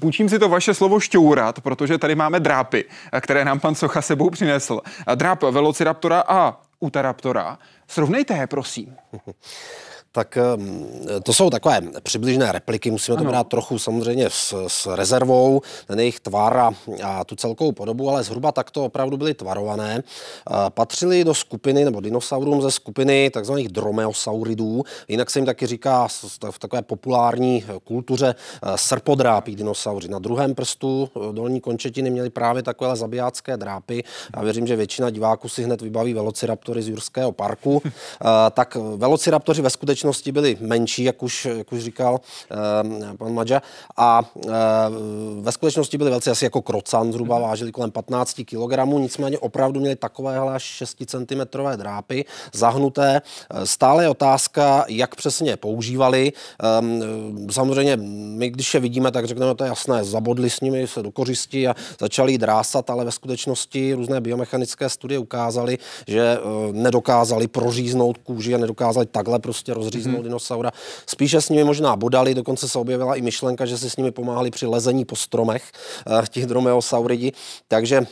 [0.00, 2.84] Půjčím si to vaše slovo šťourat, protože tady máme drápy,
[3.20, 4.80] které nám pan Socha sebou přinesl.
[5.14, 7.58] Dráp Velociraptora a Utaraptora.
[7.88, 8.96] Srovnejte je, prosím.
[10.16, 10.86] tak ehm,
[11.22, 13.30] to jsou takové přibližné repliky, musíme to ano.
[13.30, 16.70] brát trochu samozřejmě s, s rezervou, ten jejich tvar a,
[17.04, 20.02] a tu celkovou podobu, ale zhruba takto opravdu byly tvarované.
[20.68, 26.08] Patřili do skupiny, nebo dinosaurům ze skupiny takzvaných dromeosauridů, jinak se jim taky říká
[26.50, 30.08] v takové populární kultuře eh, srpodrápí dinosauři.
[30.08, 34.04] Na druhém prstu eh, dolní končetiny měly právě takové zabijácké drápy.
[34.36, 37.82] Já věřím, že většina diváků si hned vybaví velociraptory z Jurského parku.
[38.22, 42.20] Eh, tak velociraptoři ve skutečnosti skutečnosti byly menší, jak už, jak už říkal
[43.10, 43.62] uh, pan Madža,
[43.96, 44.52] a uh,
[45.40, 49.96] ve skutečnosti byly velcí asi jako krocan, zhruba vážili kolem 15 kg, nicméně opravdu měli
[49.96, 51.40] takovéhle až 6 cm
[51.76, 53.22] drápy, zahnuté.
[53.22, 56.32] Eh, stále je otázka, jak přesně je používali.
[56.80, 61.02] Um, samozřejmě my, když je vidíme, tak řekneme, to je jasné, zabodli s nimi se
[61.02, 66.38] do kořisti a začali drásat, ale ve skutečnosti různé biomechanické studie ukázaly, že
[66.72, 70.22] nedokázali proříznout kůži a nedokázali takhle prostě rozříznout rozříznout mm-hmm.
[70.22, 70.70] dinosaura.
[71.06, 74.50] Spíše s nimi možná bodali, dokonce se objevila i myšlenka, že si s nimi pomáhali
[74.50, 75.72] při lezení po stromech,
[76.06, 77.32] uh, těch dromeosauridi.
[77.68, 78.06] Takže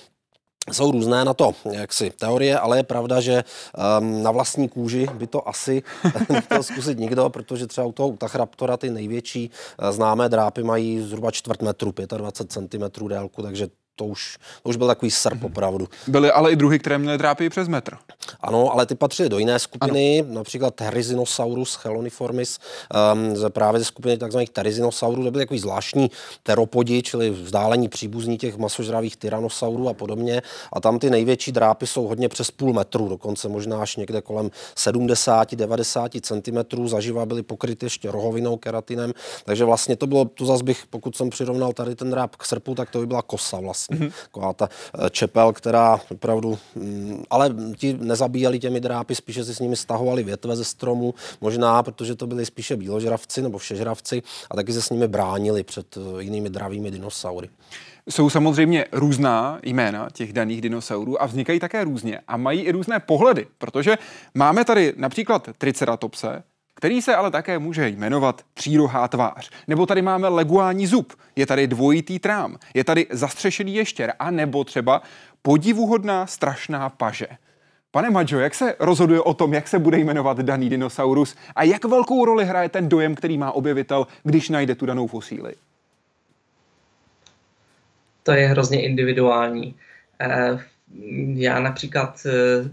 [0.72, 3.44] jsou různé na to jaksi teorie, ale je pravda, že
[4.00, 5.82] um, na vlastní kůži by to asi
[6.28, 11.30] nechtěl zkusit nikdo, protože třeba u toho Utachraptora ty největší uh, známé drápy mají zhruba
[11.30, 15.46] čtvrt metru, 25 cm délku, takže to už, to už byl takový srp mm-hmm.
[15.46, 15.88] opravdu.
[16.07, 17.96] Byly ale i druhy, které měly trápy přes metr.
[18.40, 20.35] Ano, ale ty patřily do jiné skupiny, ano.
[20.35, 22.59] například Terizinosaurus heloniformis,
[23.14, 24.38] um, právě ze skupiny tzv.
[24.52, 26.11] Terizinosaurů, to byly takový zvláštní
[26.42, 30.42] teropodi, čili vzdálení příbuzní těch masožravých tyranosaurů a podobně.
[30.72, 34.50] A tam ty největší drápy jsou hodně přes půl metru, dokonce možná až někde kolem
[34.76, 36.88] 70-90 cm.
[36.88, 39.12] Zaživa byly pokryty ještě rohovinou, keratinem,
[39.44, 42.74] takže vlastně to bylo, to zase bych, pokud jsem přirovnal tady ten dráp k srpu,
[42.74, 44.07] tak to by byla kosa vlastně vlastně.
[44.07, 44.12] Mm-hmm.
[44.23, 49.61] Taková ta eh, čepel, která opravdu, mm, ale ti nezabíjeli těmi drápy, spíše si s
[49.61, 54.73] nimi stahovali větve ze stromu, možná, protože to byli spíše bíložravci nebo všežravci a taky
[54.73, 57.49] se s nimi bránili před eh, jinými dravými dinosaury.
[58.11, 63.01] Jsou samozřejmě různá jména těch daných dinosaurů a vznikají také různě a mají i různé
[63.01, 63.99] pohledy, protože
[64.35, 66.42] máme tady například Triceratopse,
[66.74, 69.50] který se ale také může jmenovat přírohá tvář.
[69.68, 74.64] Nebo tady máme leguální zub, je tady dvojitý trám, je tady zastřešený ještěr a nebo
[74.64, 75.02] třeba
[75.42, 77.26] podivuhodná strašná paže.
[77.90, 81.84] Pane Majo, jak se rozhoduje o tom, jak se bude jmenovat daný dinosaurus a jak
[81.84, 85.54] velkou roli hraje ten dojem, který má objevitel, když najde tu danou fosíli?
[88.22, 89.74] To je hrozně individuální.
[90.20, 90.58] Eh,
[91.34, 92.70] já například, eh,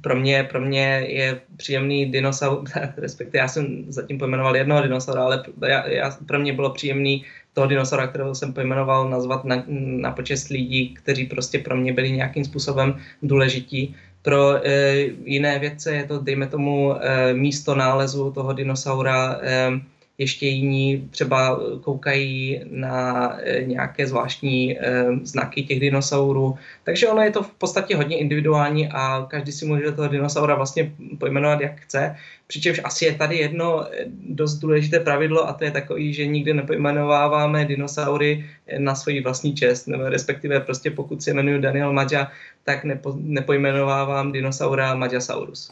[0.00, 2.64] pro mě, pro mě je příjemný dinosaur,
[2.96, 7.66] respektive já jsem zatím pojmenoval jednoho dinosaura, ale já, já, pro mě bylo příjemný toho
[7.66, 9.64] dinosaura, kterého jsem pojmenoval, nazvat na,
[10.00, 13.96] na počest lidí, kteří prostě pro mě byli nějakým způsobem důležití.
[14.22, 19.70] Pro e, jiné vědce je to, dejme tomu, e, místo nálezu toho dinosaura, e,
[20.20, 26.58] ještě jiní třeba koukají na eh, nějaké zvláštní eh, znaky těch dinosaurů.
[26.84, 30.92] Takže ono je to v podstatě hodně individuální a každý si může toho dinosaura vlastně
[31.18, 32.16] pojmenovat, jak chce.
[32.50, 36.54] Přičemž asi je tady jedno eh, dost důležité pravidlo a to je takový, že nikdy
[36.54, 38.44] nepojmenováváme dinosaury
[38.78, 42.30] na svoji vlastní čest, nebo respektive prostě pokud se jmenuji Daniel Maďa,
[42.64, 45.70] tak nepo, nepojmenovávám dinosaura Majasaurus.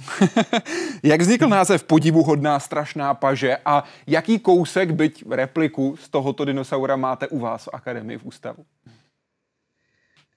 [1.03, 7.27] Jak vznikl název podivuhodná strašná paže a jaký kousek, byť repliku z tohoto dinosaura máte
[7.27, 8.63] u vás v Akademii v ústavu?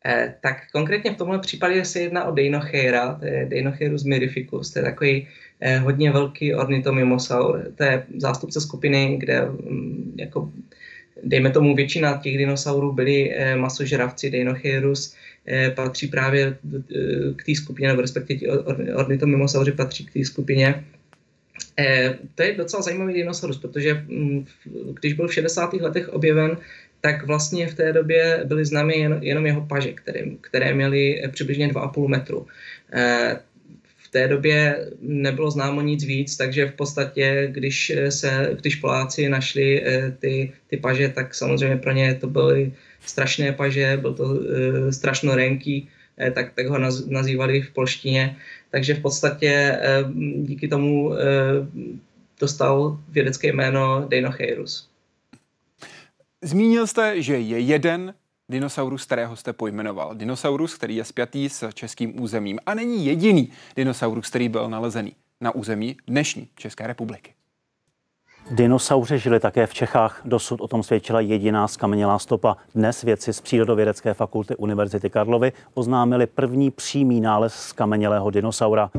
[0.06, 4.80] Eh, tak konkrétně v tomhle případě se jedná o Deinocheira, to je Deinocheirus mirificus, to
[4.80, 5.28] je takový
[5.60, 10.52] eh, hodně velký ornitomimosaur, to je zástupce skupiny, kde mm, jako
[11.24, 15.16] dejme tomu většina těch dinosaurů byli eh, masožravci, Deinocheirus
[15.76, 16.58] patří právě
[17.36, 18.60] k té skupině, nebo respektive
[18.96, 20.84] ornitomimosauři patří k té skupině.
[22.36, 24.46] To je docela zajímavý dinosaurus, protože mm,
[25.00, 25.74] když byl v 60.
[25.74, 26.58] letech objeven,
[27.02, 31.68] tak vlastně v té době byly známy jen, jenom jeho paže, které, které měly přibližně
[31.68, 32.48] 2,5 metru.
[32.94, 33.40] Eh,
[33.98, 39.84] v té době nebylo známo nic víc, takže v podstatě, když, se, když Poláci našli
[39.86, 42.74] eh, ty, ty paže, tak samozřejmě pro ně to byly
[43.06, 44.40] strašné paže, byl to
[44.90, 48.38] strašnorenký, eh, tak, tak ho naz, nazývali v polštině.
[48.72, 50.04] Takže v podstatě eh,
[50.44, 51.18] díky tomu eh,
[52.40, 54.91] dostal vědecké jméno Deinocheirus.
[56.44, 58.14] Zmínil jste, že je jeden
[58.50, 60.16] dinosaurus, kterého jste pojmenoval.
[60.16, 62.60] Dinosaurus, který je spjatý s českým územím.
[62.66, 67.34] A není jediný dinosaurus, který byl nalezený na území dnešní České republiky.
[68.52, 70.22] Dinosauři žili také v Čechách.
[70.26, 72.58] Dosud o tom svědčila jediná skamenělá stopa.
[72.76, 78.92] Dnes vědci z Přírodovědecké fakulty Univerzity Karlovy oznámili první přímý nález skamenělého dinosaura.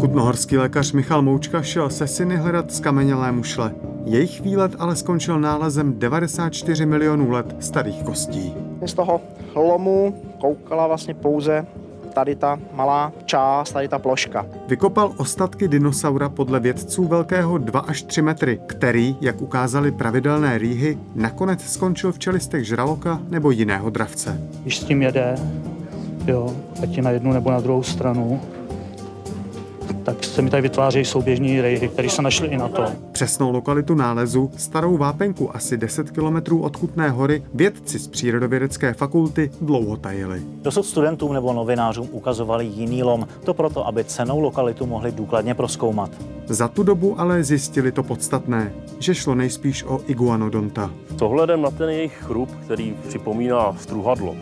[0.00, 3.89] Kutnohorský lékař Michal Moučka šel se syny hledat skamenělé mušle.
[4.10, 8.54] Jejich výlet ale skončil nálezem 94 milionů let starých kostí.
[8.86, 9.20] Z toho
[9.54, 11.66] lomu koukala vlastně pouze
[12.14, 14.46] tady ta malá část, tady ta ploška.
[14.68, 20.98] Vykopal ostatky dinosaura podle vědců velkého 2 až 3 metry, který, jak ukázali pravidelné rýhy,
[21.14, 24.40] nakonec skončil v čelistech žraloka nebo jiného dravce.
[24.62, 25.34] Když s tím jede,
[26.26, 28.40] jo, ať je na jednu nebo na druhou stranu,
[30.04, 32.84] tak se mi tady vytvářejí souběžní rejhy, které se našly i na to.
[33.12, 39.50] Přesnou lokalitu nálezu, starou vápenku asi 10 kilometrů od Kutné hory, vědci z Přírodovědecké fakulty
[39.60, 40.42] dlouho tajili.
[40.62, 46.10] Dosud studentům nebo novinářům ukazovali jiný lom, to proto, aby cenou lokalitu mohli důkladně proskoumat.
[46.46, 50.90] Za tu dobu ale zjistili to podstatné, že šlo nejspíš o iguanodonta.
[51.18, 54.36] S ohledem na ten jejich chrup, který připomíná struhadlo,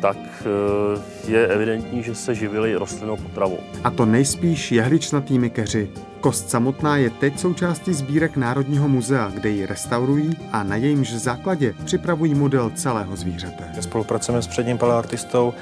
[0.00, 3.58] tak eh, je evidentní, že se živili rostlinnou potravou.
[3.84, 5.90] A to nejspíš jehličnatými keři.
[6.20, 11.74] Kost samotná je teď součástí sbírek Národního muzea, kde ji restaurují a na jejímž základě
[11.84, 13.64] připravují model celého zvířete.
[13.80, 15.54] Spolupracujeme s předním paleartistou.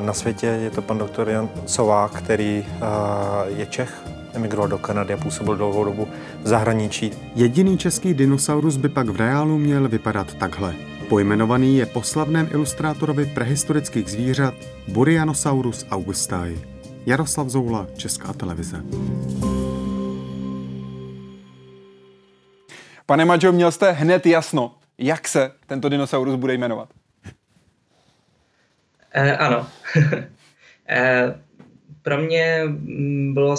[0.00, 2.66] Na světě je to pan doktor Jan Sovák, který
[3.56, 4.02] je Čech,
[4.34, 6.08] emigroval do Kanady a působil dlouhou dobu
[6.42, 7.10] v zahraničí.
[7.34, 10.74] Jediný český dinosaurus by pak v reálu měl vypadat takhle.
[11.08, 14.54] Pojmenovaný je po slavném ilustrátorovi prehistorických zvířat
[14.88, 16.54] Burianosaurus augustae.
[17.06, 18.82] Jaroslav Zoula, Česká televize.
[23.06, 26.88] Pane Maďo, měl jste hned jasno, jak se tento dinosaurus bude jmenovat?
[29.12, 29.66] Eh, ano.
[30.88, 31.34] eh,
[32.02, 32.62] pro mě
[33.32, 33.56] bylo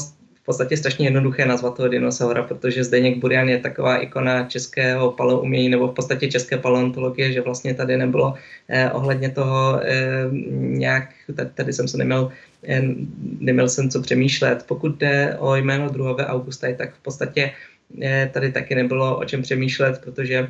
[0.47, 5.87] podstatě strašně jednoduché nazvat toho dinosaura, protože Zdeněk Burian je taková ikona českého paloumění nebo
[5.87, 8.33] v podstatě české paleontologie, že vlastně tady nebylo
[8.67, 12.31] eh, ohledně toho eh, nějak, tady, tady jsem se neměl,
[12.63, 12.81] eh,
[13.39, 14.63] neměl jsem co přemýšlet.
[14.67, 17.51] Pokud jde o jméno druhové Augusta, tak v podstatě
[18.01, 20.47] eh, tady taky nebylo o čem přemýšlet, protože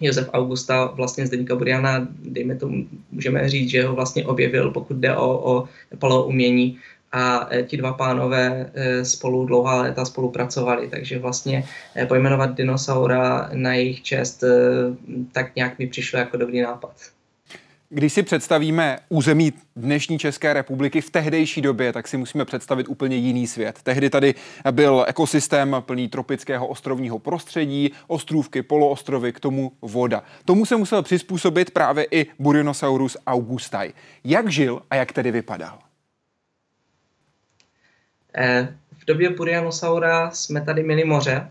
[0.00, 5.16] Josef Augusta vlastně Zdeníka Buriana, dejme tomu, můžeme říct, že ho vlastně objevil, pokud jde
[5.16, 5.68] o, o
[5.98, 6.78] paloumění
[7.14, 11.64] a e, ti dva pánové e, spolu dlouhá léta spolupracovali, takže vlastně
[11.96, 14.44] e, pojmenovat dinosaura na jejich čest
[15.32, 16.92] tak nějak mi přišlo jako dobrý nápad.
[17.88, 23.16] Když si představíme území dnešní České republiky v tehdejší době, tak si musíme představit úplně
[23.16, 23.78] jiný svět.
[23.82, 24.34] Tehdy tady
[24.70, 30.22] byl ekosystém plný tropického ostrovního prostředí, ostrůvky, poloostrovy, k tomu voda.
[30.44, 33.92] Tomu se musel přizpůsobit právě i Burinosaurus augustai.
[34.24, 35.83] Jak žil a jak tedy vypadal?
[38.36, 38.68] Eh,
[38.98, 41.48] v době Purianosaura jsme tady měli moře,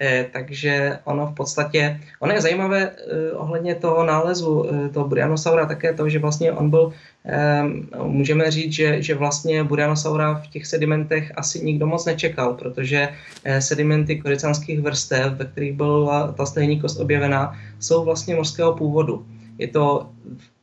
[0.00, 5.94] eh, takže ono v podstatě, ono je zajímavé eh, ohledně toho nálezu toho Burianosaura také
[5.94, 6.92] to, že vlastně on byl,
[8.02, 13.08] můžeme říct, že, že vlastně Burianosaura v těch sedimentech asi nikdo moc nečekal, protože
[13.58, 19.26] sedimenty koricanských vrstev, ve kterých byla ta stejní kost objevená, jsou vlastně mořského původu.
[19.58, 20.10] Je to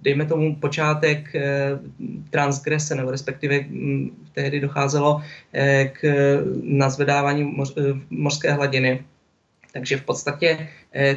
[0.03, 1.79] dejme tomu počátek eh,
[2.29, 5.21] transgrese, nebo respektive hm, tehdy docházelo
[5.53, 5.99] eh, k
[6.63, 9.03] nazvedávání eh, mořské hladiny.
[9.73, 10.69] Takže v podstatě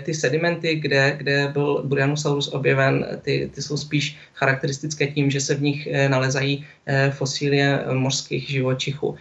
[0.02, 5.54] ty sedimenty, kde, kde byl Burianosaurus objeven, ty, ty jsou spíš charakteristické tím, že se
[5.54, 6.64] v nich nalezají
[7.10, 9.16] fosílie mořských živočichů.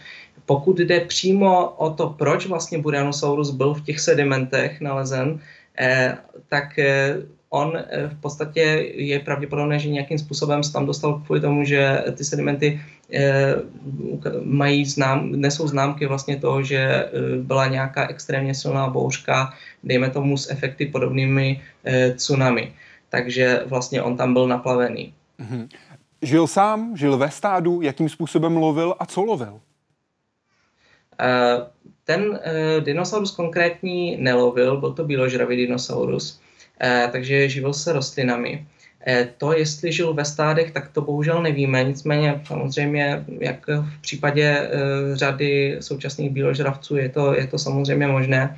[0.46, 5.40] Pokud jde přímo o to, proč vlastně Burianosaurus byl v těch sedimentech nalezen,
[6.48, 6.80] tak
[7.56, 8.62] on eh, v podstatě
[8.96, 12.82] je pravděpodobné, že nějakým způsobem se tam dostal kvůli tomu, že ty sedimenty
[13.14, 13.56] eh,
[14.44, 19.54] mají znám, nesou známky vlastně toho, že eh, byla nějaká extrémně silná bouřka,
[19.84, 21.62] dejme tomu s efekty podobnými
[22.16, 22.74] tsunami.
[23.10, 25.14] Takže vlastně on tam byl naplavený.
[25.40, 25.68] Mm-hmm.
[26.22, 29.62] Žil sám, žil ve stádu, jakým způsobem lovil a co lovil?
[32.04, 32.40] Ten
[32.80, 36.42] dinosaurus konkrétní nelovil, byl to bíložravý dinosaurus.
[36.82, 38.68] Eh, takže živil se rostlinami.
[39.08, 41.84] Eh, to, jestli žil ve stádech, tak to bohužel nevíme.
[41.84, 44.70] Nicméně samozřejmě, jak v případě eh,
[45.16, 48.58] řady současných bíložravců, je to, je to samozřejmě možné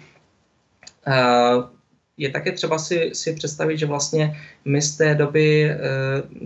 [2.17, 5.77] je také třeba si, si představit, že vlastně my z té doby e,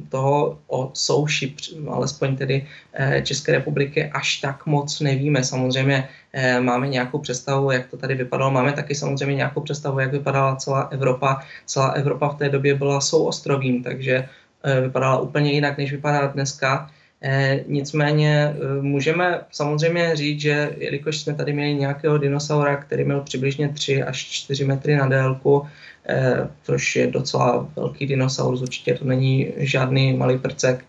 [0.10, 1.56] toho o souši,
[1.90, 5.44] alespoň tedy e, České republiky, až tak moc nevíme.
[5.44, 8.52] Samozřejmě e, máme nějakou představu, jak to tady vypadalo.
[8.52, 11.40] Máme taky samozřejmě nějakou představu, jak vypadala celá Evropa.
[11.66, 14.28] Celá Evropa v té době byla souostrovím, takže
[14.64, 16.90] e, vypadala úplně jinak, než vypadá dneska.
[17.24, 23.22] E, nicméně e, můžeme samozřejmě říct, že jelikož jsme tady měli nějakého dinosaura, který měl
[23.22, 25.68] přibližně 3 až 4 metry na délku,
[26.10, 30.86] e, což je docela velký dinosaurus, určitě to není žádný malý prcek,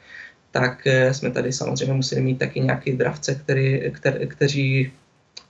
[0.50, 4.92] tak jsme tady samozřejmě museli mít taky nějaký dravce, který, kter, kteří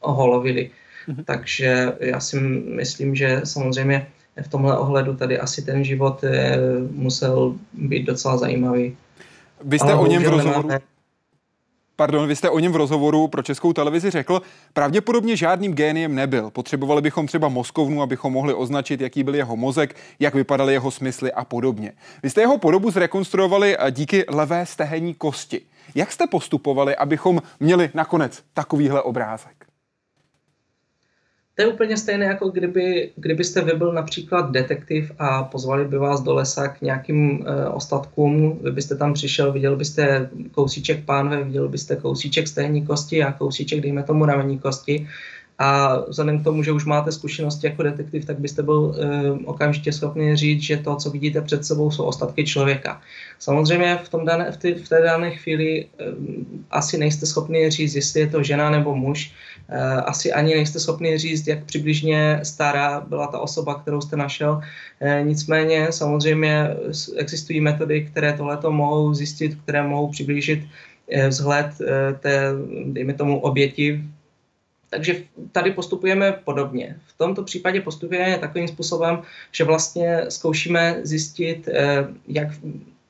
[0.00, 0.70] ho lovili.
[1.08, 1.24] Mm-hmm.
[1.24, 2.40] Takže já si
[2.74, 4.06] myslím, že samozřejmě
[4.42, 6.24] v tomhle ohledu tady asi ten život
[6.90, 8.96] musel být docela zajímavý.
[9.64, 10.68] Vy jste o něm v rozhovoru...
[11.96, 14.42] Pardon, vy jste o něm v rozhovoru pro českou televizi řekl,
[14.72, 16.50] pravděpodobně žádným géniem nebyl.
[16.50, 21.32] Potřebovali bychom třeba mozkovnu, abychom mohli označit, jaký byl jeho mozek, jak vypadaly jeho smysly
[21.32, 21.92] a podobně.
[22.22, 25.60] Vy jste jeho podobu zrekonstruovali eh, díky levé stehenní kosti.
[25.94, 29.71] Jak jste postupovali, abychom měli nakonec takovýhle obrázek?
[31.54, 36.20] To je úplně stejné, jako kdyby, kdybyste vy byl například detektiv a pozvali by vás
[36.20, 41.68] do lesa k nějakým e, ostatkům, vy byste tam přišel, viděl byste kousíček pánve, viděl
[41.68, 45.06] byste kousíček stejní kosti a kousíček, dejme tomu, ramení kosti
[45.58, 49.92] a vzhledem k tomu, že už máte zkušenosti jako detektiv, tak byste byl e, okamžitě
[49.92, 53.00] schopný říct, že to, co vidíte před sebou, jsou ostatky člověka.
[53.38, 55.86] Samozřejmě v, tom dané, v, ty, v té dané chvíli e,
[56.70, 59.32] asi nejste schopni říct, jestli je to žena nebo muž,
[59.68, 64.60] e, asi ani nejste schopni říct, jak přibližně stará byla ta osoba, kterou jste našel.
[65.00, 66.68] E, nicméně samozřejmě
[67.16, 70.64] existují metody, které tohleto mohou zjistit, které mohou přiblížit
[71.28, 71.66] vzhled
[72.20, 72.52] té,
[72.86, 74.04] dejme tomu, oběti
[74.92, 75.22] takže
[75.52, 76.96] tady postupujeme podobně.
[77.06, 79.22] V tomto případě postupujeme takovým způsobem,
[79.52, 82.48] že vlastně zkoušíme zjistit, eh, jak,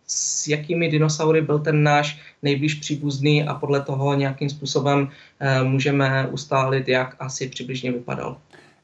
[0.07, 5.09] s jakými dinosaury byl ten náš nejblíž příbuzný a podle toho nějakým způsobem
[5.41, 8.37] eh, můžeme ustálit, jak asi přibližně vypadal.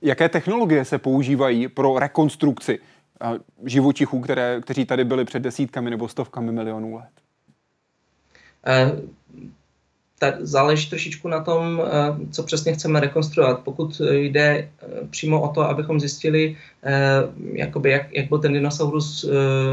[0.02, 6.08] Jaké technologie se používají pro rekonstrukci eh, živočichů, které, kteří tady byli před desítkami nebo
[6.08, 7.14] stovkami milionů let?
[10.18, 11.90] Tak záleží trošičku na tom, eh,
[12.30, 13.60] co přesně chceme rekonstruovat.
[13.60, 14.68] Pokud jde eh,
[15.10, 19.26] přímo o to, abychom zjistili, eh, jakoby jak, jak byl ten dinosaurus,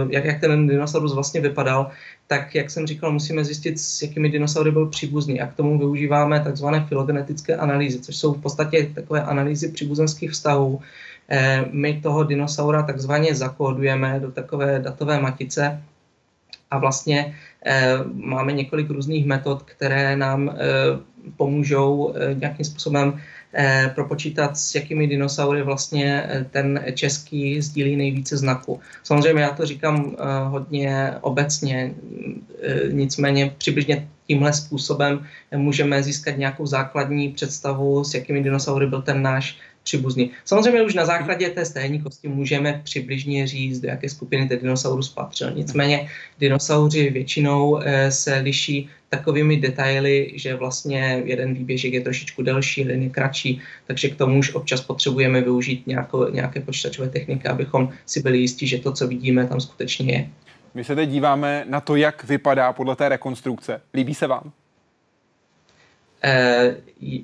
[0.10, 1.90] jak, jak ten dinosaurus vlastně vypadal,
[2.28, 5.42] tak, jak jsem říkal, musíme zjistit, s jakými dinosaury byl příbuzný.
[5.42, 10.82] A k tomu využíváme takzvané filogenetické analýzy, což jsou v podstatě takové analýzy příbuzenských vztahů.
[11.72, 15.82] My toho dinosaura takzvaně zakódujeme do takové datové matice,
[16.76, 20.56] a vlastně eh, máme několik různých metod, které nám eh,
[21.38, 23.20] pomůžou eh, nějakým způsobem
[23.96, 28.80] propočítat, s jakými dinosaury vlastně ten český sdílí nejvíce znaků.
[29.04, 30.16] Samozřejmě já to říkám
[30.52, 31.96] hodně obecně,
[32.92, 35.24] nicméně přibližně tímhle způsobem
[35.56, 40.32] můžeme získat nějakou základní představu, s jakými dinosaury byl ten náš příbuzný.
[40.46, 45.10] Samozřejmě už na základě té stejné kosti můžeme přibližně říct, do jaké skupiny ten dinosaurus
[45.10, 45.52] patřil.
[45.52, 46.10] Nicméně
[46.40, 53.02] dinosauři většinou eh, se liší takovými detaily, že vlastně jeden výběžek je trošičku delší, jeden
[53.04, 58.22] je kratší, takže k tomu už občas potřebujeme využít nějakou, nějaké počítačové techniky, abychom si
[58.22, 60.30] byli jistí, že to, co vidíme, tam skutečně je.
[60.74, 63.82] My se teď díváme na to, jak vypadá podle té rekonstrukce.
[63.94, 64.52] Líbí se vám?
[66.26, 66.76] Eh,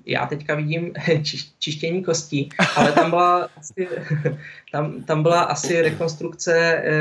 [0.06, 0.94] já teďka vidím
[1.60, 3.88] čištění kostí, ale tam byla asi,
[4.72, 6.92] tam, tam byla asi rekonstrukce eh,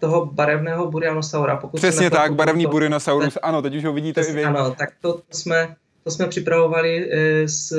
[0.00, 1.56] toho barevného burianosaura.
[1.56, 4.44] Pokud Přesně tak, barevný to, burinosaurus, ano, teď už ho vidíte i vy.
[4.44, 7.10] Ano, tak to jsme, to jsme připravovali
[7.46, 7.72] s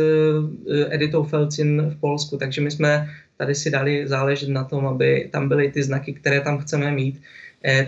[0.90, 5.50] Editou Felcin v Polsku, takže my jsme tady si dali záležet na tom, aby tam
[5.50, 7.22] byly ty znaky, které tam chceme mít.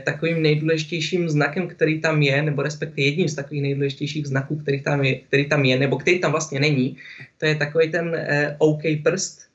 [0.03, 5.03] Takovým nejdůležitějším znakem, který tam je, nebo respektive jedním z takových nejdůležitějších znaků, který tam
[5.03, 6.97] je, který tam je nebo který tam vlastně není,
[7.37, 8.17] to je takový ten
[8.59, 9.51] OK prst,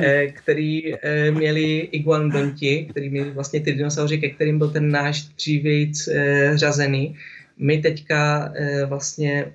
[0.00, 5.22] Eh, který eh, měli iguanodonti, který měli vlastně ty dinosauři, ke kterým byl ten náš
[5.22, 7.16] dřívějíc eh, řazený.
[7.58, 8.52] My teďka
[8.86, 9.52] vlastně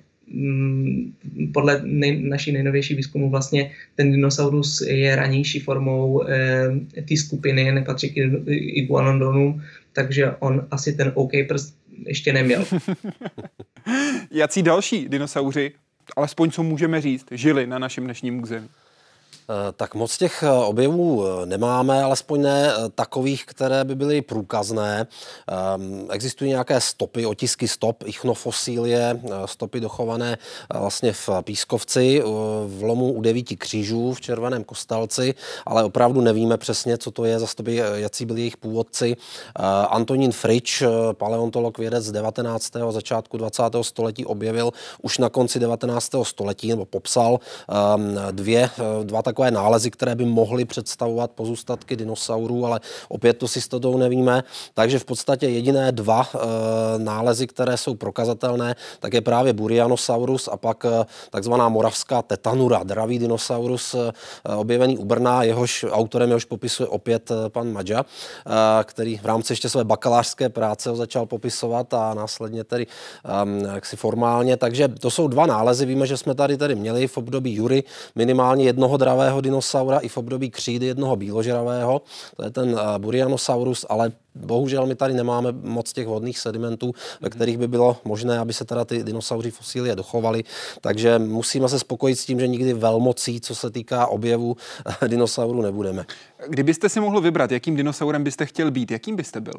[1.52, 8.10] podle nej, naší nejnovější výzkumu vlastně ten dinosaurus je ranější formou e, té skupiny, nepatří
[8.10, 8.16] k
[8.48, 9.62] iguanodonům,
[9.92, 12.64] takže on asi ten OK prst ještě neměl.
[14.30, 15.72] Jací další dinosauři,
[16.16, 18.68] alespoň co můžeme říct, žili na našem dnešním území?
[19.48, 25.06] Eh, tak moc těch eh, objevů eh, nemáme, alespoň ne takových, které by byly průkazné.
[25.48, 30.38] Ehm, existují nějaké stopy, otisky stop, ichnofosílie, stopy dochované
[30.74, 32.22] vlastně v Pískovci,
[32.66, 35.34] v lomu u devíti křížů, v Červeném kostelci,
[35.66, 39.16] ale opravdu nevíme přesně, co to je za stopy, jaký byli jejich původci.
[39.88, 40.82] Antonín Frič,
[41.12, 42.72] paleontolog, vědec z 19.
[42.90, 43.62] začátku 20.
[43.82, 44.72] století objevil
[45.02, 46.10] už na konci 19.
[46.22, 48.70] století, nebo popsal ehm, dvě,
[49.02, 53.66] dva tak takové nálezy, které by mohly představovat pozůstatky dinosaurů, ale opět to si s
[53.66, 54.44] jistotou nevíme.
[54.74, 56.38] Takže v podstatě jediné dva e,
[56.98, 63.18] nálezy, které jsou prokazatelné, tak je právě Burianosaurus a pak e, takzvaná moravská tetanura, dravý
[63.18, 64.12] dinosaurus e,
[64.56, 69.68] objevený u Brna, jehož autorem jehož popisuje opět pan Madža, e, který v rámci ještě
[69.68, 74.56] své bakalářské práce ho začal popisovat a následně tedy e, jaksi formálně.
[74.56, 75.86] Takže to jsou dva nálezy.
[75.86, 77.84] Víme, že jsme tady tedy měli v období Jury
[78.14, 82.02] minimálně jednoho dravého žravého dinosaura i v období křídy jednoho bíložravého,
[82.36, 87.30] to je ten eh, Burianosaurus, ale bohužel my tady nemáme moc těch vodných sedimentů, ve
[87.30, 90.44] kterých by bylo možné, aby se teda ty dinosauři fosílie dochovaly,
[90.80, 94.56] takže musíme se spokojit s tím, že nikdy velmocí, co se týká objevu
[95.02, 96.06] eh, dinosaurů, nebudeme.
[96.48, 99.58] Kdybyste si mohl vybrat, jakým dinosaurem byste chtěl být, jakým byste byl?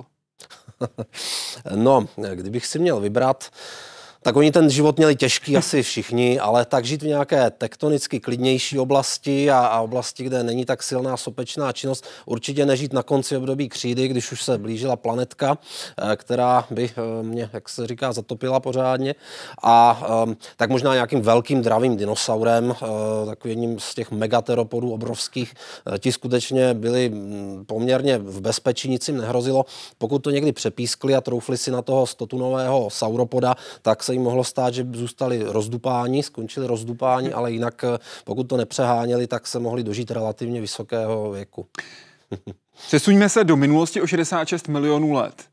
[1.76, 3.50] no, kdybych si měl vybrat,
[4.22, 8.80] tak oni ten život měli těžký asi všichni, ale tak žít v nějaké tektonicky klidnější
[8.80, 13.70] oblasti a, a oblasti, kde není tak silná sopečná činnost, určitě nežít na konci období
[13.70, 18.60] křídy, když už se blížila planetka, eh, která by eh, mě, jak se říká, zatopila
[18.60, 19.16] pořádně.
[19.64, 25.54] A ehm, tak možná nějakým velkým dravým dinosaurem, eh, takovým jedním z těch megateropodů obrovských,
[26.00, 29.66] ti skutečně byli mm, poměrně v bezpečí, nic jim nehrozilo.
[29.98, 34.44] Pokud to někdy přepískli a troufli si na toho stotunového sauropoda, tak se jim mohlo
[34.44, 39.84] stát, že zůstali rozdupáni, skončili rozdupáni, ale jinak eh, pokud to nepřeháněli, tak se mohli
[39.84, 41.68] dožít relativně vysokého věku.
[42.88, 45.46] Přesuňme se do minulosti o 66 milionů let.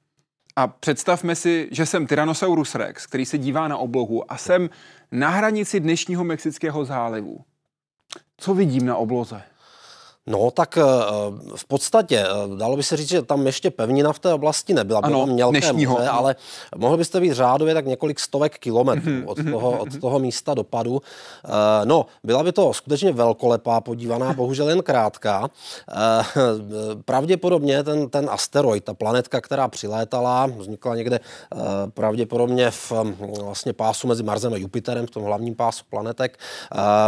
[0.56, 4.70] A představme si, že jsem Tyrannosaurus rex, který se dívá na oblohu a jsem
[5.12, 7.38] na hranici dnešního Mexického zálivu.
[8.36, 9.42] Co vidím na obloze?
[10.26, 10.82] No, tak eh,
[11.56, 15.00] v podstatě eh, dalo by se říct, že tam ještě pevnina v té oblasti nebyla.
[15.00, 16.36] Bylo ano, mělké moře, ale
[16.76, 19.80] mohl byste být řádově tak několik stovek kilometrů mm-hmm, od, toho, mm-hmm.
[19.80, 21.02] od toho místa dopadu.
[21.44, 21.48] Eh,
[21.84, 25.50] no, byla by to skutečně velkolepá podívaná, bohužel jen krátká.
[27.04, 31.20] Pravděpodobně ten, ten asteroid, ta planetka, která přilétala, vznikla někde
[31.94, 32.92] pravděpodobně v
[33.42, 36.38] vlastně pásu mezi Marsem a Jupiterem, v tom hlavním pásu planetek.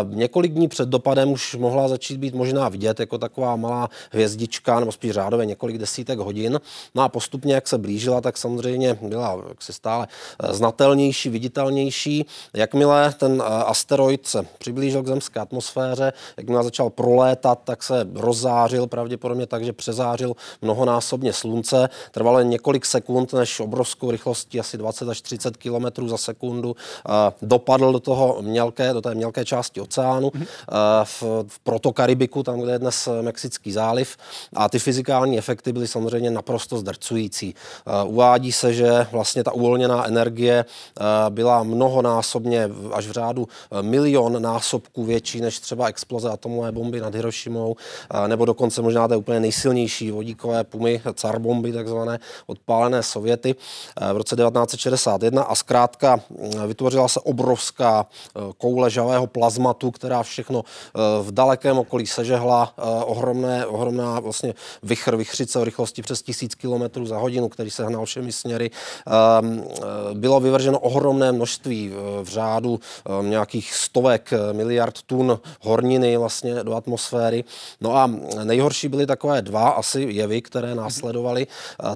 [0.04, 4.92] Několik dní před dopadem už mohla začít být možná vidět, jako taková malá hvězdička, nebo
[4.92, 6.60] spíš řádově několik desítek hodin.
[6.94, 12.26] No a postupně, jak se blížila, tak samozřejmě byla jak se stále eh, znatelnější, viditelnější.
[12.54, 18.86] Jakmile ten eh, asteroid se přiblížil k zemské atmosféře, jakmile začal prolétat, tak se rozzářil
[18.86, 21.88] pravděpodobně tak, že přezářil mnohonásobně slunce.
[22.10, 27.12] Trvalo jen několik sekund, než obrovskou rychlostí asi 20 až 30 km za sekundu eh,
[27.42, 30.46] dopadl do toho mělké, do té mělké části oceánu mm-hmm.
[31.04, 34.16] v, v protokaribiku, tam, kde je dnes přes Mexický záliv
[34.52, 37.54] a ty fyzikální efekty byly samozřejmě naprosto zdrcující.
[37.54, 43.82] Eh, uvádí se, že vlastně ta uvolněná energie eh, byla mnohonásobně až v řádu eh,
[43.82, 47.76] milion násobků větší než třeba exploze atomové bomby nad Hirošimou,
[48.26, 53.54] nebo dokonce možná té úplně nejsilnější vodíkové pumy, car bomby takzvané, odpálené Sověty
[54.12, 56.20] v roce 1961 a zkrátka
[56.66, 58.06] vytvořila se obrovská
[58.58, 60.64] koule žavého plazmatu, která všechno
[61.22, 67.18] v dalekém okolí sežehla, ohromné, ohromná vlastně vychr, vychřice o rychlosti přes tisíc kilometrů za
[67.18, 68.70] hodinu, který se hnal všemi směry.
[69.06, 69.64] Ehm,
[70.14, 77.44] bylo vyvrženo ohromné množství v řádu ehm, nějakých stovek miliard tun horniny vlastně do atmosféry.
[77.80, 78.10] No a
[78.44, 81.46] nejhorší byly takové dva asi jevy, které následovaly.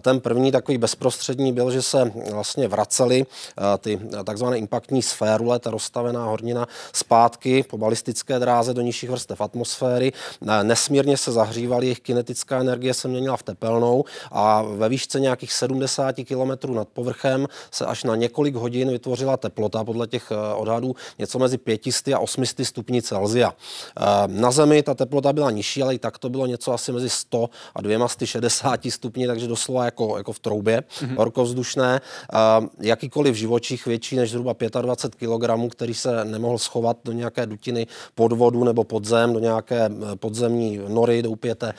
[0.01, 3.27] Ten první takový bezprostřední byl, že se vlastně vracely
[3.79, 10.13] ty takzvané impaktní sférule, ta rozstavená hornina, zpátky po balistické dráze do nižších vrstev atmosféry.
[10.81, 16.17] Nesmírně se zahřívaly, jejich kinetická energie se měnila v tepelnou a ve výšce nějakých 70
[16.29, 21.39] km nad povrchem se až na několik hodin vytvořila teplota podle těch eh, odhadů něco
[21.39, 23.53] mezi 500 a 800 stupni Celsia.
[23.53, 27.11] Eh, na Zemi ta teplota byla nižší, ale i tak to bylo něco asi mezi
[27.11, 31.17] 100 a 260 stupni, takže doslova jako, jako v troubě, mm-hmm.
[31.17, 32.01] horkovzdušné.
[32.01, 32.39] Eh,
[32.81, 38.33] jakýkoliv živočich větší než zhruba 25 kg, který se nemohl schovat do nějaké dutiny pod
[38.33, 41.73] vodu nebo pod zem, do nějaké podzemní nory doupěte,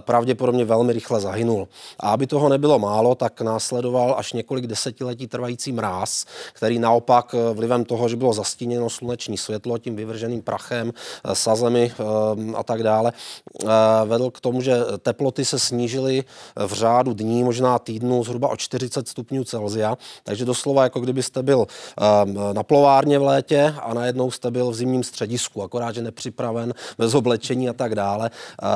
[0.00, 1.68] pravděpodobně velmi rychle zahynul.
[2.00, 7.84] A aby toho nebylo málo, tak následoval až několik desetiletí trvající mráz, který naopak vlivem
[7.84, 10.92] toho, že bylo zastíněno sluneční světlo tím vyvrženým prachem,
[11.32, 11.92] sazemi
[12.54, 13.12] a tak dále,
[14.04, 16.24] vedl k tomu, že teploty se snížily
[16.66, 21.66] v řádu dní, možná týdnů zhruba o 40 stupňů Celzia, takže doslova jako kdybyste byl
[22.52, 27.14] na plovárně v létě a najednou jste byl v zimním středisku, akorát, že nepřipraven, bez
[27.14, 28.23] oblečení a tak dále.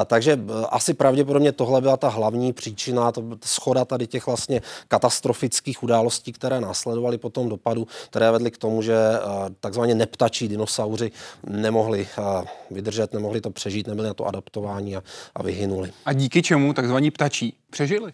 [0.07, 5.83] Takže e, asi pravděpodobně tohle byla ta hlavní příčina, to schoda tady těch vlastně katastrofických
[5.83, 9.21] událostí, které následovaly po tom dopadu, které vedly k tomu, že e,
[9.61, 11.13] takzvaně neptačí dinosauři
[11.47, 15.03] nemohli e, vydržet, nemohli to přežít, nebyli na to adaptováni a,
[15.35, 15.93] a vyhynuli.
[16.05, 18.13] A díky čemu takzvaní ptačí přežili?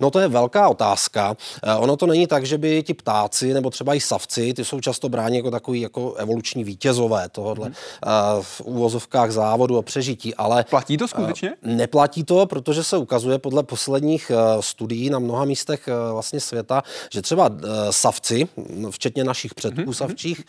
[0.00, 1.36] No to je velká otázka.
[1.62, 4.80] Eh, ono to není tak, že by ti ptáci nebo třeba i savci, ty jsou
[4.80, 7.74] často bráni jako takový jako evoluční vítězové tohohle hmm.
[8.42, 10.64] v úvozovkách závodu o přežití, ale...
[10.70, 11.52] Platí to skutečně?
[11.62, 16.82] Neplatí to, protože se ukazuje podle posledních studií na mnoha místech vlastně světa,
[17.12, 17.50] že třeba
[17.90, 18.48] savci,
[18.90, 19.94] včetně našich předků hmm.
[19.94, 20.44] savčích,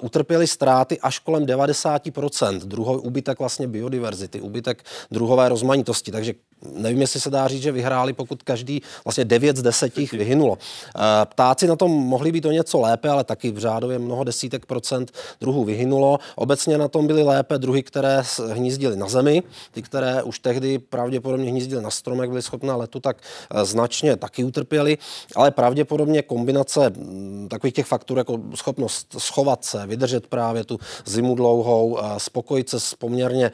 [0.00, 2.58] utrpěli ztráty až kolem 90%.
[2.58, 6.12] Druhý úbytek vlastně biodiverzity, úbytek druhové rozmanitosti.
[6.12, 6.34] Takže
[6.72, 10.58] nevím, jestli se dá říct, že vyhráli, pokud každý vlastně 9 z 10 jich vyhynulo.
[10.96, 14.66] Eh, ptáci na tom mohli být o něco lépe, ale taky v řádově mnoho desítek
[14.66, 16.18] procent druhů vyhynulo.
[16.36, 18.22] Obecně na tom byly lépe druhy, které
[18.52, 23.16] hnízdily na zemi, ty, které už tehdy pravděpodobně hnízdily na stromech, byly schopné letu, tak
[23.50, 24.98] eh, značně taky utrpěli,
[25.36, 31.34] ale pravděpodobně kombinace mm, takových těch faktorů jako schopnost schovat se, vydržet právě tu zimu
[31.34, 33.52] dlouhou, eh, spokojit se s poměrně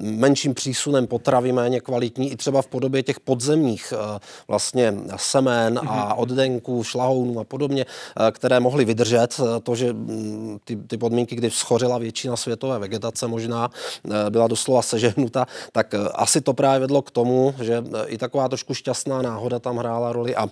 [0.00, 3.92] menším přísunem potravy, méně kvalitní, i třeba v podobě těch podzemních
[4.48, 6.18] vlastně semen a mhm.
[6.18, 11.36] oddenků, šlahounů a podobně, eh, které mohly vydržet eh, to, že mm, ty, ty podmínky,
[11.36, 13.70] kdy schořila většina světové vegetace možná,
[14.04, 18.74] eh, byla doslova sežehnuta, tak asi to právě vedlo k tomu, že i taková trošku
[18.74, 20.48] šťastná náhoda tam hrála roli a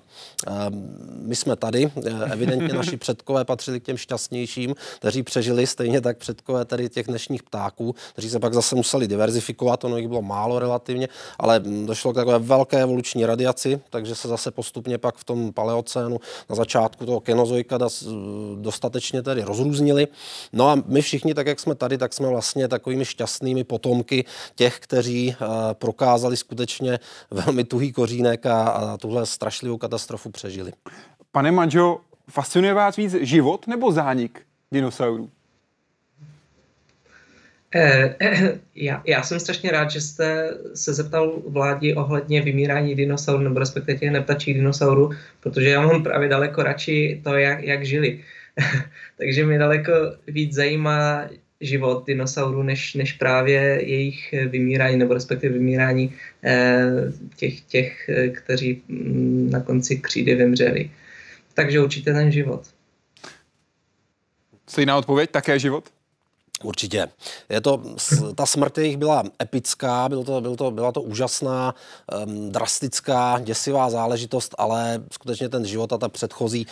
[1.23, 1.91] my jsme tady.
[2.31, 7.43] Evidentně naši předkové patřili k těm šťastnějším, kteří přežili stejně tak předkové tady těch dnešních
[7.43, 11.09] ptáků, kteří se pak zase museli diverzifikovat, ono jich bylo málo relativně,
[11.39, 16.21] ale došlo k takové velké evoluční radiaci, takže se zase postupně pak v tom paleocénu
[16.51, 17.79] na začátku toho kenozoika
[18.57, 20.09] dostatečně tedy rozrůznili.
[20.53, 24.79] No a my všichni, tak jak jsme tady, tak jsme vlastně takovými šťastnými potomky těch,
[24.79, 26.99] kteří eh, prokázali skutečně
[27.31, 30.73] velmi tuhý kořínek a, a tuhle strašlivou katastrofu přežili.
[31.33, 32.01] Pane Manžo,
[32.31, 34.43] fascinuje vás víc život nebo zánik
[34.73, 35.31] dinosaurů?
[37.75, 43.43] Eh, eh, já, já jsem strašně rád, že jste se zeptal vládi ohledně vymírání dinosaurů,
[43.43, 45.11] nebo respektive neptačích dinosaurů,
[45.41, 48.21] protože já mám právě daleko radši to, jak, jak žili.
[49.19, 49.93] Takže mě daleko
[50.27, 51.29] víc zajímá
[51.61, 56.15] život dinosaurů, než, než právě jejich vymírání, nebo respektive vymírání
[56.45, 56.91] eh,
[57.37, 60.91] těch, těch, kteří mm, na konci křídy vymřeli.
[61.55, 62.63] Takže určitě ten život.
[64.69, 65.94] Stejná odpověď, také život?
[66.65, 67.09] Určitě.
[67.49, 67.83] Je to,
[68.35, 71.75] ta smrt jejich byla epická, byl to, byl to, byla to úžasná,
[72.27, 76.67] um, drastická, děsivá záležitost, ale skutečně ten život a ta předchozí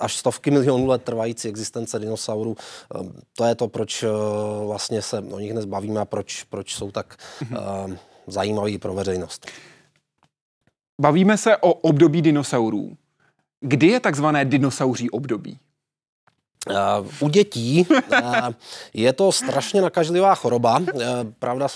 [0.00, 2.56] až stovky milionů let trvající existence dinosaurů,
[3.00, 4.10] um, to je to, proč uh,
[4.66, 7.16] vlastně se o nich dnes bavíme a proč, proč jsou tak
[7.50, 7.58] uh,
[8.26, 9.46] zajímaví pro veřejnost.
[11.00, 12.96] Bavíme se o období dinosaurů.
[13.60, 15.58] Kdy je takzvané dinosauří období?
[17.20, 17.86] U dětí
[18.94, 20.82] je to strašně nakažlivá choroba.
[21.38, 21.68] Pravda,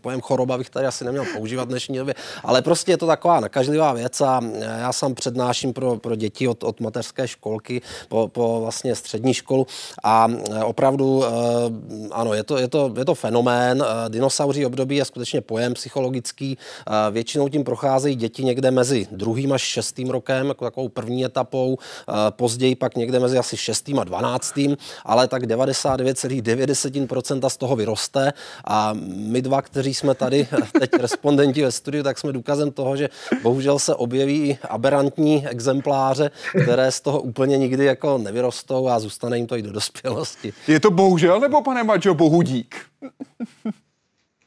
[0.00, 3.40] pojem choroba bych tady asi neměl používat v dnešní době, ale prostě je to taková
[3.40, 4.40] nakažlivá věc a
[4.78, 9.66] já sám přednáším pro, pro děti od, od mateřské školky po, po vlastně střední školu
[10.04, 10.28] a
[10.64, 11.24] opravdu
[12.12, 13.84] ano, je to, je to, je to fenomén.
[14.08, 16.58] Dinosauří období je skutečně pojem psychologický.
[17.10, 21.78] Většinou tím procházejí děti někde mezi druhým až šestým rokem, jako takovou první etapou,
[22.30, 24.54] později pak někde mezi asi šestým a 12.
[25.04, 28.32] ale tak 99,9% z toho vyroste
[28.64, 30.48] a my dva, kteří jsme tady
[30.80, 33.08] teď respondenti ve studiu, tak jsme důkazem toho, že
[33.42, 36.30] bohužel se objeví i aberrantní exempláře,
[36.62, 40.52] které z toho úplně nikdy jako nevyrostou a zůstane jim to i do dospělosti.
[40.68, 42.76] Je to bohužel nebo pane Mačo bohudík?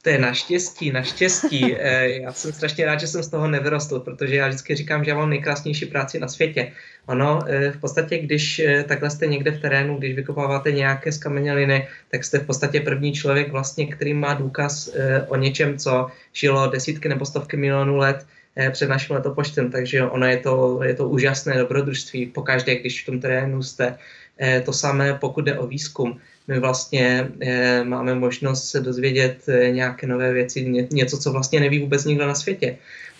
[0.01, 1.75] To je naštěstí, naštěstí.
[1.79, 5.11] Eh, já jsem strašně rád, že jsem z toho nevyrostl, protože já vždycky říkám, že
[5.11, 6.71] já mám nejkrásnější práci na světě.
[7.05, 11.87] Ono, eh, v podstatě, když eh, takhle jste někde v terénu, když vykopáváte nějaké skameněliny,
[12.11, 14.89] tak jste v podstatě první člověk vlastně, který má důkaz
[15.27, 18.25] o něčem, co žilo desítky nebo stovky milionů let
[18.71, 23.19] před naším letopočtem, takže ono je to, je to úžasné dobrodružství pokaždé, když v tom
[23.19, 23.97] terénu jste.
[24.65, 26.19] To samé, pokud jde o výzkum
[26.49, 31.59] my vlastně e, máme možnost se dozvědět e, nějaké nové věci, ně, něco, co vlastně
[31.59, 32.77] neví vůbec nikdo na světě.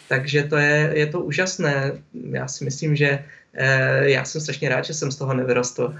[0.08, 1.92] Takže to je, je to úžasné.
[2.32, 5.96] Já si myslím, že e, já jsem strašně rád, že jsem z toho nevyrostl.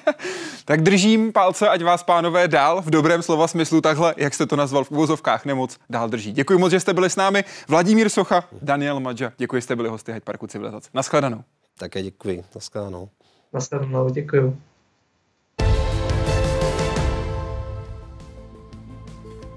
[0.64, 4.56] tak držím palce, ať vás pánové dál v dobrém slova smyslu takhle, jak jste to
[4.56, 6.32] nazval v uvozovkách, nemoc dál drží.
[6.32, 7.44] Děkuji moc, že jste byli s námi.
[7.68, 10.90] Vladimír Socha, Daniel Madža, děkuji, že jste byli hosty Hyde Parku Civilizace.
[10.94, 11.44] Naschledanou.
[11.78, 12.44] Také děkuji.
[12.54, 13.08] Naschledanou.
[13.52, 14.56] Naschledanou, děkuji.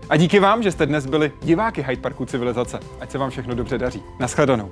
[0.10, 2.80] A díky vám, že jste dnes byli diváky Hyde Parku Civilizace.
[3.00, 4.04] Ať se vám všechno dobře daří.
[4.20, 4.72] Naschledanou.